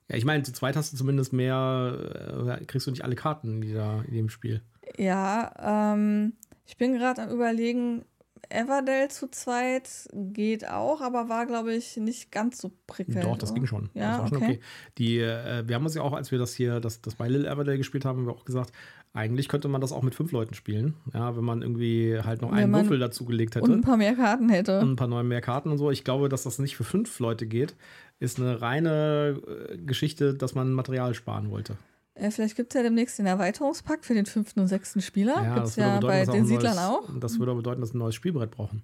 Ja, 0.09 0.17
ich 0.17 0.25
meine, 0.25 0.43
zu 0.43 0.51
zweit 0.51 0.75
hast 0.75 0.91
du 0.91 0.97
zumindest 0.97 1.31
mehr, 1.31 2.57
äh, 2.59 2.65
kriegst 2.65 2.87
du 2.87 2.91
nicht 2.91 3.03
alle 3.03 3.15
Karten 3.15 3.55
in, 3.55 3.61
dieser, 3.61 4.03
in 4.07 4.13
dem 4.13 4.29
Spiel. 4.29 4.61
Ja, 4.97 5.93
ähm, 5.93 6.33
ich 6.65 6.77
bin 6.77 6.93
gerade 6.93 7.21
am 7.21 7.29
überlegen, 7.29 8.03
Everdell 8.49 9.09
zu 9.09 9.29
zweit 9.29 10.09
geht 10.13 10.67
auch, 10.67 11.01
aber 11.01 11.29
war, 11.29 11.45
glaube 11.45 11.73
ich, 11.73 11.97
nicht 11.97 12.31
ganz 12.31 12.57
so 12.57 12.71
prickelnd. 12.87 13.23
Doch, 13.23 13.37
das 13.37 13.51
oder? 13.51 13.59
ging 13.59 13.67
schon. 13.67 13.89
Ja, 13.93 14.11
das 14.11 14.19
war 14.19 14.27
schon 14.27 14.37
okay. 14.37 14.45
okay. 14.45 14.59
Die, 14.97 15.19
äh, 15.19 15.67
wir 15.67 15.75
haben 15.75 15.85
uns 15.85 15.95
ja 15.95 16.01
auch, 16.01 16.13
als 16.13 16.31
wir 16.31 16.39
das 16.39 16.53
hier, 16.53 16.79
das, 16.79 17.01
das 17.01 17.15
bei 17.15 17.27
Lil 17.27 17.45
Everdell 17.45 17.77
gespielt 17.77 18.03
haben, 18.03 18.19
haben 18.19 18.25
wir 18.25 18.33
auch 18.33 18.45
gesagt, 18.45 18.73
eigentlich 19.13 19.49
könnte 19.49 19.67
man 19.67 19.81
das 19.81 19.91
auch 19.91 20.03
mit 20.03 20.15
fünf 20.15 20.31
Leuten 20.31 20.53
spielen. 20.53 20.95
Ja, 21.13 21.35
wenn 21.35 21.43
man 21.43 21.61
irgendwie 21.61 22.17
halt 22.23 22.41
noch 22.41 22.51
Wenn 22.51 22.59
einen 22.59 22.73
Würfel 22.73 22.99
dazugelegt 22.99 23.55
hätte. 23.55 23.65
Und 23.65 23.73
ein 23.73 23.81
paar 23.81 23.97
mehr 23.97 24.15
Karten 24.15 24.49
hätte. 24.49 24.79
und 24.79 24.91
ein 24.91 24.95
paar 24.95 25.07
neue 25.07 25.23
mehr 25.23 25.41
Karten 25.41 25.69
und 25.69 25.77
so. 25.77 25.91
Ich 25.91 26.03
glaube, 26.03 26.29
dass 26.29 26.43
das 26.43 26.59
nicht 26.59 26.77
für 26.77 26.85
fünf 26.85 27.19
Leute 27.19 27.45
geht. 27.45 27.75
Ist 28.19 28.39
eine 28.39 28.61
reine 28.61 29.41
äh, 29.69 29.77
Geschichte, 29.77 30.33
dass 30.33 30.55
man 30.55 30.71
Material 30.71 31.13
sparen 31.13 31.51
wollte. 31.51 31.75
Äh, 32.13 32.31
vielleicht 32.31 32.55
gibt 32.55 32.73
es 32.73 32.77
ja 32.77 32.83
demnächst 32.83 33.19
den 33.19 33.25
Erweiterungspack 33.25 34.05
für 34.05 34.13
den 34.13 34.25
fünften 34.25 34.61
und 34.61 34.67
sechsten 34.67 35.01
Spieler. 35.01 35.43
Ja, 35.43 35.55
gibt 35.55 35.67
es 35.67 35.75
ja 35.75 35.95
bedeuten, 35.95 36.07
bei 36.07 36.29
auch 36.29 36.33
den 36.33 36.45
Siedlern 36.45 36.75
neues, 36.75 36.87
auch. 36.87 37.09
Das 37.19 37.39
würde 37.39 37.55
bedeuten, 37.55 37.81
dass 37.81 37.91
wir 37.91 37.97
ein 37.97 37.99
neues 37.99 38.15
Spielbrett 38.15 38.51
brauchen. 38.51 38.83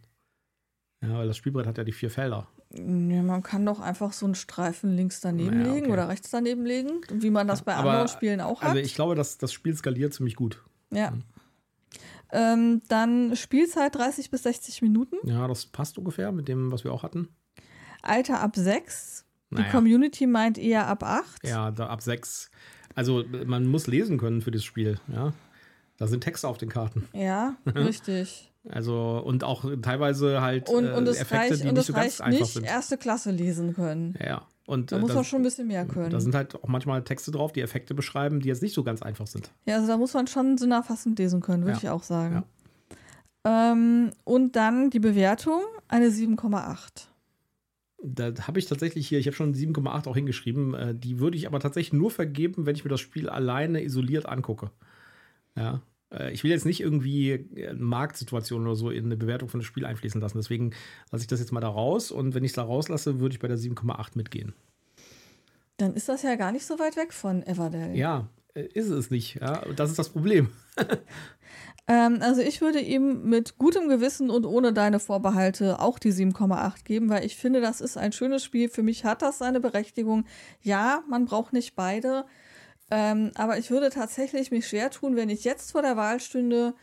Ja, 1.01 1.17
weil 1.19 1.27
das 1.27 1.37
Spielbrett 1.37 1.67
hat 1.67 1.77
ja 1.77 1.83
die 1.83 1.91
vier 1.91 2.09
Felder. 2.09 2.47
Ja, 2.73 2.81
man 3.23 3.43
kann 3.43 3.65
doch 3.65 3.79
einfach 3.79 4.13
so 4.13 4.25
einen 4.25 4.35
Streifen 4.35 4.95
links 4.95 5.21
daneben 5.21 5.59
Naja, 5.59 5.73
legen 5.73 5.85
okay. 5.85 5.93
oder 5.93 6.09
rechts 6.09 6.29
daneben 6.31 6.65
legen, 6.65 7.01
wie 7.13 7.29
man 7.29 7.47
das 7.47 7.61
bei 7.61 7.75
Aber, 7.75 7.91
anderen 7.91 8.07
Spielen 8.09 8.41
auch 8.41 8.61
hat. 8.61 8.69
Also 8.69 8.81
ich 8.81 8.95
glaube, 8.95 9.15
dass 9.15 9.37
das 9.37 9.53
Spiel 9.53 9.75
skaliert 9.75 10.13
ziemlich 10.13 10.35
gut. 10.35 10.63
ja. 10.91 11.13
Ähm, 12.29 12.81
dann 12.89 13.37
Spielzeit 13.37 13.95
30 13.95 14.29
bis 14.31 14.43
60 14.43 14.81
Minuten, 14.81 15.15
Ja, 15.23 15.47
das 15.47 15.65
passt 15.65 15.97
ungefähr 15.97 16.33
mit 16.33 16.49
dem, 16.49 16.73
was 16.73 16.83
wir 16.83 16.91
auch 16.91 17.03
hatten. 17.03 17.29
Alter 18.01 18.41
ab 18.41 18.55
6. 18.57 19.23
Die 19.51 19.55
Naja. 19.55 19.71
Community 19.71 20.27
meint 20.27 20.57
eher 20.57 20.87
ab 20.87 21.03
8. 21.03 21.47
Ja, 21.47 21.71
da 21.71 21.87
ab 21.87 22.01
sechs. 22.01 22.51
Also 22.95 23.23
man 23.45 23.65
muss 23.65 23.87
lesen 23.87 24.17
können 24.17 24.41
für 24.41 24.51
das 24.51 24.65
Spiel. 24.65 24.99
Ja, 25.07 25.31
da 25.97 26.07
sind 26.07 26.19
Texte 26.21 26.49
auf 26.49 26.57
den 26.57 26.67
Karten. 26.67 27.07
Ja, 27.13 27.55
richtig. 27.65 28.51
Also 28.69 29.21
und 29.25 29.43
auch 29.43 29.65
teilweise 29.81 30.41
halt 30.41 30.69
Und, 30.69 30.85
äh, 30.85 30.91
und 30.93 31.07
es 31.07 31.19
Effekte, 31.19 31.51
reicht, 31.51 31.63
die 31.63 31.67
und 31.69 31.73
nicht 31.75 31.85
so 31.85 31.93
ganz 31.93 32.05
reicht 32.05 32.21
einfach 32.21 32.39
nicht 32.41 32.53
sind. 32.53 32.65
erste 32.65 32.97
Klasse 32.97 33.31
lesen 33.31 33.73
können. 33.73 34.15
Ja, 34.19 34.25
ja. 34.25 34.41
Und 34.65 34.91
Da 34.91 34.97
äh, 34.97 34.99
muss 34.99 35.07
das- 35.09 35.15
man 35.15 35.23
schon 35.25 35.39
ein 35.39 35.43
bisschen 35.43 35.67
mehr 35.67 35.85
können. 35.85 36.09
Da 36.09 36.19
sind 36.19 36.35
halt 36.35 36.55
auch 36.55 36.67
manchmal 36.67 37.01
Texte 37.03 37.31
drauf, 37.31 37.53
die 37.53 37.61
Effekte 37.61 37.93
beschreiben, 37.93 38.41
die 38.41 38.49
jetzt 38.49 38.61
nicht 38.61 38.73
so 38.73 38.83
ganz 38.83 39.01
einfach 39.01 39.25
sind. 39.27 39.49
Ja, 39.65 39.75
also 39.75 39.87
da 39.87 39.95
muss 39.97 40.13
man 40.13 40.27
schon 40.27 40.57
sinnerfassend 40.57 41.17
lesen 41.17 41.39
können, 41.41 41.63
würde 41.63 41.73
Ja. 41.73 41.83
ich 41.83 41.89
auch 41.89 42.03
sagen. 42.03 42.43
Ähm, 43.45 44.11
und 44.25 44.55
dann 44.57 44.89
die 44.89 44.99
Bewertung, 44.99 45.61
eine 45.87 46.09
7,8. 46.11 47.07
Da 48.03 48.31
habe 48.45 48.59
ich 48.59 48.65
tatsächlich 48.67 49.07
hier, 49.07 49.19
ich 49.19 49.25
habe 49.27 49.35
schon 49.35 49.53
7,8 49.53 50.07
auch 50.07 50.15
hingeschrieben. 50.15 50.73
Äh, 50.73 50.93
die 50.95 51.19
würde 51.19 51.37
ich 51.37 51.47
aber 51.47 51.59
tatsächlich 51.59 51.93
nur 51.93 52.11
vergeben, 52.11 52.65
wenn 52.65 52.75
ich 52.75 52.83
mir 52.83 52.89
das 52.91 52.99
Spiel 52.99 53.29
alleine 53.29 53.81
isoliert 53.83 54.25
angucke. 54.27 54.69
Ja. 55.55 55.81
Äh, 56.11 56.31
Ich 56.31 56.43
will 56.43 56.51
jetzt 56.51 56.65
nicht 56.65 56.81
irgendwie 56.81 57.31
äh, 57.31 57.73
Marktsituation 57.73 58.63
oder 58.63 58.75
so 58.75 58.89
in 58.89 59.05
eine 59.05 59.17
Bewertung 59.17 59.49
von 59.49 59.59
dem 59.59 59.65
Spiel 59.65 59.85
einfließen 59.85 60.21
lassen. 60.21 60.37
Deswegen 60.37 60.71
lasse 61.11 61.23
ich 61.23 61.27
das 61.27 61.39
jetzt 61.39 61.51
mal 61.51 61.59
da 61.59 61.69
raus. 61.69 62.11
Und 62.11 62.35
wenn 62.35 62.43
ich 62.43 62.51
es 62.51 62.55
da 62.55 62.63
rauslasse, 62.63 63.19
würde 63.19 63.33
ich 63.33 63.39
bei 63.39 63.47
der 63.47 63.57
7,8 63.57 64.11
mitgehen. 64.15 64.53
Dann 65.77 65.93
ist 65.93 66.09
das 66.09 66.23
ja 66.23 66.35
gar 66.35 66.51
nicht 66.51 66.65
so 66.65 66.79
weit 66.79 66.95
weg 66.95 67.13
von 67.13 67.43
Everdell. 67.43 67.95
Ja, 67.95 68.29
äh, 68.53 68.67
ist 68.73 68.89
es 68.89 69.11
nicht. 69.11 69.35
Ja, 69.35 69.63
das 69.75 69.91
ist 69.91 69.99
das 69.99 70.09
Problem. 70.09 70.49
Ähm, 71.89 72.19
also 72.21 72.41
ich 72.41 72.59
würde 72.59 72.79
ihm 72.79 73.29
mit 73.29 73.57
gutem 73.57 73.87
Gewissen 73.87 74.29
und 74.29 74.45
ohne 74.45 74.73
deine 74.73 74.99
Vorbehalte 74.99 75.79
auch 75.79 75.99
die 75.99 76.11
7,8 76.11 76.83
geben, 76.83 77.09
weil 77.09 77.25
ich 77.25 77.37
finde, 77.37 77.61
das 77.61 77.79
ist 77.79 77.97
ein 77.97 78.11
schönes 78.11 78.43
Spiel. 78.43 78.67
Für 78.67 78.83
mich 78.83 79.05
hat 79.05 79.21
das 79.21 79.37
seine 79.37 79.61
Berechtigung. 79.61 80.25
Ja, 80.61 81.03
man 81.07 81.25
braucht 81.25 81.53
nicht 81.53 81.75
beide. 81.75 82.25
Ähm, 82.89 83.31
aber 83.35 83.57
ich 83.57 83.69
würde 83.69 83.89
tatsächlich 83.89 84.51
mich 84.51 84.67
schwer 84.67 84.89
tun, 84.89 85.15
wenn 85.15 85.29
ich 85.29 85.43
jetzt 85.43 85.71
vor 85.71 85.81
der 85.81 85.97
Wahl 85.97 86.19
stünde, 86.19 86.73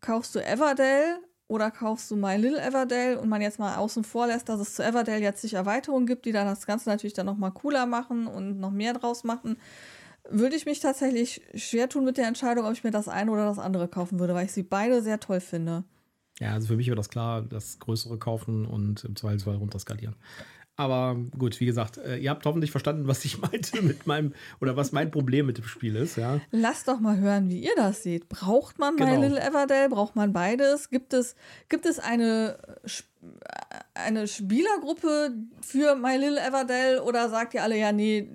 kaufst 0.00 0.34
du 0.34 0.44
Everdell 0.44 1.18
oder 1.48 1.70
kaufst 1.70 2.10
du 2.10 2.16
My 2.16 2.36
Little 2.36 2.60
Everdell 2.60 3.16
und 3.16 3.28
man 3.28 3.40
jetzt 3.40 3.58
mal 3.58 3.76
außen 3.76 4.04
vor 4.04 4.26
lässt, 4.26 4.48
dass 4.48 4.60
es 4.60 4.74
zu 4.74 4.84
Everdell 4.84 5.22
jetzt 5.22 5.42
sich 5.42 5.54
Erweiterungen 5.54 6.06
gibt, 6.06 6.26
die 6.26 6.32
dann 6.32 6.46
das 6.46 6.66
Ganze 6.66 6.88
natürlich 6.88 7.14
dann 7.14 7.26
nochmal 7.26 7.52
cooler 7.52 7.86
machen 7.86 8.26
und 8.26 8.58
noch 8.58 8.72
mehr 8.72 8.92
draus 8.92 9.24
machen, 9.24 9.56
würde 10.28 10.56
ich 10.56 10.66
mich 10.66 10.80
tatsächlich 10.80 11.40
schwer 11.54 11.88
tun 11.88 12.04
mit 12.04 12.16
der 12.16 12.26
Entscheidung, 12.26 12.66
ob 12.66 12.72
ich 12.72 12.84
mir 12.84 12.90
das 12.90 13.08
eine 13.08 13.30
oder 13.30 13.46
das 13.46 13.58
andere 13.58 13.88
kaufen 13.88 14.18
würde, 14.18 14.34
weil 14.34 14.46
ich 14.46 14.52
sie 14.52 14.64
beide 14.64 15.02
sehr 15.02 15.20
toll 15.20 15.40
finde. 15.40 15.84
Ja, 16.40 16.52
also 16.52 16.66
für 16.66 16.76
mich 16.76 16.88
wäre 16.88 16.96
das 16.96 17.08
klar, 17.08 17.42
das 17.42 17.78
Größere 17.78 18.18
kaufen 18.18 18.66
und 18.66 19.04
im 19.04 19.16
Zweifelsfall 19.16 19.56
runterskalieren. 19.56 20.16
Aber 20.78 21.16
gut, 21.38 21.58
wie 21.60 21.64
gesagt, 21.66 21.96
äh, 21.96 22.18
ihr 22.18 22.28
habt 22.28 22.44
hoffentlich 22.44 22.70
verstanden, 22.70 23.06
was 23.08 23.24
ich 23.24 23.38
meinte 23.40 23.80
mit 23.82 24.06
meinem, 24.06 24.34
oder 24.60 24.76
was 24.76 24.92
mein 24.92 25.10
Problem 25.10 25.46
mit 25.46 25.56
dem 25.58 25.64
Spiel 25.64 25.96
ist, 25.96 26.16
ja. 26.16 26.40
Lasst 26.50 26.86
doch 26.88 27.00
mal 27.00 27.16
hören, 27.18 27.48
wie 27.48 27.60
ihr 27.64 27.74
das 27.76 28.02
seht. 28.02 28.28
Braucht 28.28 28.78
man 28.78 28.94
My 28.96 29.06
Genau. 29.06 29.20
Little 29.22 29.40
Everdell? 29.40 29.88
Braucht 29.88 30.16
man 30.16 30.32
beides? 30.34 30.90
Gibt 30.90 31.14
es, 31.14 31.34
gibt 31.70 31.86
es 31.86 31.98
eine, 31.98 32.58
Sp- 32.84 33.08
äh, 33.22 33.78
eine 33.94 34.28
Spielergruppe 34.28 35.32
für 35.62 35.96
My 35.96 36.16
Little 36.16 36.38
Everdell 36.40 36.98
oder 36.98 37.30
sagt 37.30 37.54
ihr 37.54 37.62
alle, 37.62 37.78
ja, 37.78 37.90
nee, 37.92 38.28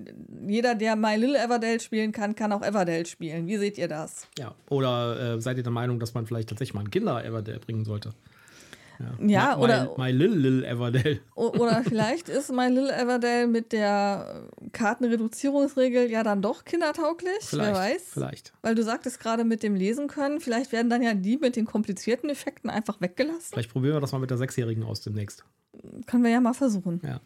jeder, 0.48 0.74
der 0.74 0.96
My 0.96 1.16
Little 1.18 1.38
Everdell 1.38 1.80
spielen 1.80 2.12
kann, 2.12 2.34
kann 2.36 2.52
auch 2.54 2.64
Everdell 2.64 3.06
spielen? 3.06 3.46
Wie 3.46 3.58
seht 3.58 3.78
ihr 3.78 3.88
das? 3.88 4.28
Ja. 4.40 4.56
Oder 4.70 5.36
äh, 5.36 5.42
seid 5.42 5.58
ihr 5.58 5.64
der 5.64 5.72
Meinung, 5.72 6.00
dass 6.00 6.16
man 6.16 6.26
vielleicht 6.26 6.50
tatsächlich 6.50 6.74
mal 6.74 6.82
ein 6.82 6.90
Kinder 6.90 7.24
Everdell 7.24 7.60
bringen 7.60 7.86
sollte? 7.86 8.10
Ja, 9.28 9.56
my, 9.58 9.64
oder- 9.64 9.94
My, 9.98 10.04
my 10.06 10.12
Lil 10.12 10.34
Lil 10.36 10.64
Everdell. 10.64 11.20
Oder 11.36 11.84
vielleicht 11.88 12.30
ist 12.30 12.52
My 12.52 12.68
Little 12.68 12.92
Everdell 12.92 13.48
mit 13.48 13.72
der 13.72 14.50
Kartenreduzierungsregel 14.72 16.10
ja 16.10 16.24
dann 16.24 16.42
doch 16.42 16.64
kindertauglich. 16.66 17.32
Vielleicht. 17.42 17.70
Wer 17.74 17.76
weiß. 17.80 18.04
Vielleicht. 18.14 18.54
Weil 18.62 18.76
du 18.76 18.84
sagtest 18.84 19.20
gerade 19.20 19.44
mit 19.44 19.64
dem 19.64 19.76
Lesen 19.76 20.08
können, 20.08 20.40
vielleicht 20.40 20.72
werden 20.72 20.90
dann 20.90 21.02
ja 21.02 21.14
die 21.14 21.38
mit 21.38 21.56
den 21.56 21.66
komplizierten 21.66 22.30
Effekten 22.30 22.70
einfach 22.70 23.02
weggelassen. 23.02 23.42
Vielleicht 23.54 23.72
probieren 23.72 23.96
wir 23.96 24.02
das 24.02 24.12
mal 24.12 24.20
mit 24.20 24.30
der 24.30 24.38
Sechsjährigen 24.38 24.84
aus 24.84 25.02
demnächst. 25.02 25.44
Können 26.08 26.24
wir 26.24 26.32
ja 26.32 26.42
mal 26.42 26.54
versuchen. 26.54 27.02
Ja. 27.04 27.20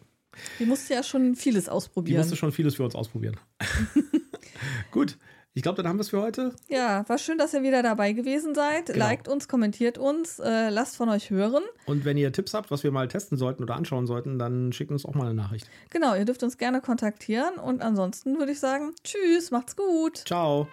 Die 0.58 0.66
musste 0.66 0.94
ja 0.94 1.02
schon 1.02 1.34
vieles 1.34 1.64
Die 1.64 1.70
ausprobieren. 1.70 2.18
musste 2.20 2.36
schon 2.36 2.52
vieles 2.52 2.74
für 2.74 2.84
uns 2.84 2.94
ausprobieren. 2.94 3.36
Gut. 4.90 5.16
Ich 5.56 5.62
glaube, 5.62 5.78
dann 5.78 5.88
haben 5.88 5.96
wir 5.96 6.02
es 6.02 6.10
für 6.10 6.20
heute. 6.20 6.54
Ja, 6.68 7.08
war 7.08 7.16
schön, 7.16 7.38
dass 7.38 7.54
ihr 7.54 7.62
wieder 7.62 7.82
dabei 7.82 8.12
gewesen 8.12 8.54
seid. 8.54 8.86
Genau. 8.86 8.98
Liked 8.98 9.26
uns, 9.26 9.48
kommentiert 9.48 9.96
uns, 9.96 10.38
äh, 10.38 10.68
lasst 10.68 10.98
von 10.98 11.08
euch 11.08 11.30
hören. 11.30 11.62
Und 11.86 12.04
wenn 12.04 12.18
ihr 12.18 12.30
Tipps 12.30 12.52
habt, 12.52 12.70
was 12.70 12.84
wir 12.84 12.90
mal 12.90 13.08
testen 13.08 13.38
sollten 13.38 13.62
oder 13.62 13.74
anschauen 13.74 14.06
sollten, 14.06 14.38
dann 14.38 14.74
schickt 14.74 14.90
uns 14.90 15.06
auch 15.06 15.14
mal 15.14 15.24
eine 15.24 15.34
Nachricht. 15.34 15.66
Genau, 15.88 16.14
ihr 16.14 16.26
dürft 16.26 16.42
uns 16.42 16.58
gerne 16.58 16.82
kontaktieren 16.82 17.54
und 17.54 17.80
ansonsten 17.80 18.38
würde 18.38 18.52
ich 18.52 18.60
sagen, 18.60 18.92
tschüss, 19.02 19.50
macht's 19.50 19.76
gut. 19.76 20.18
Ciao. 20.26 20.68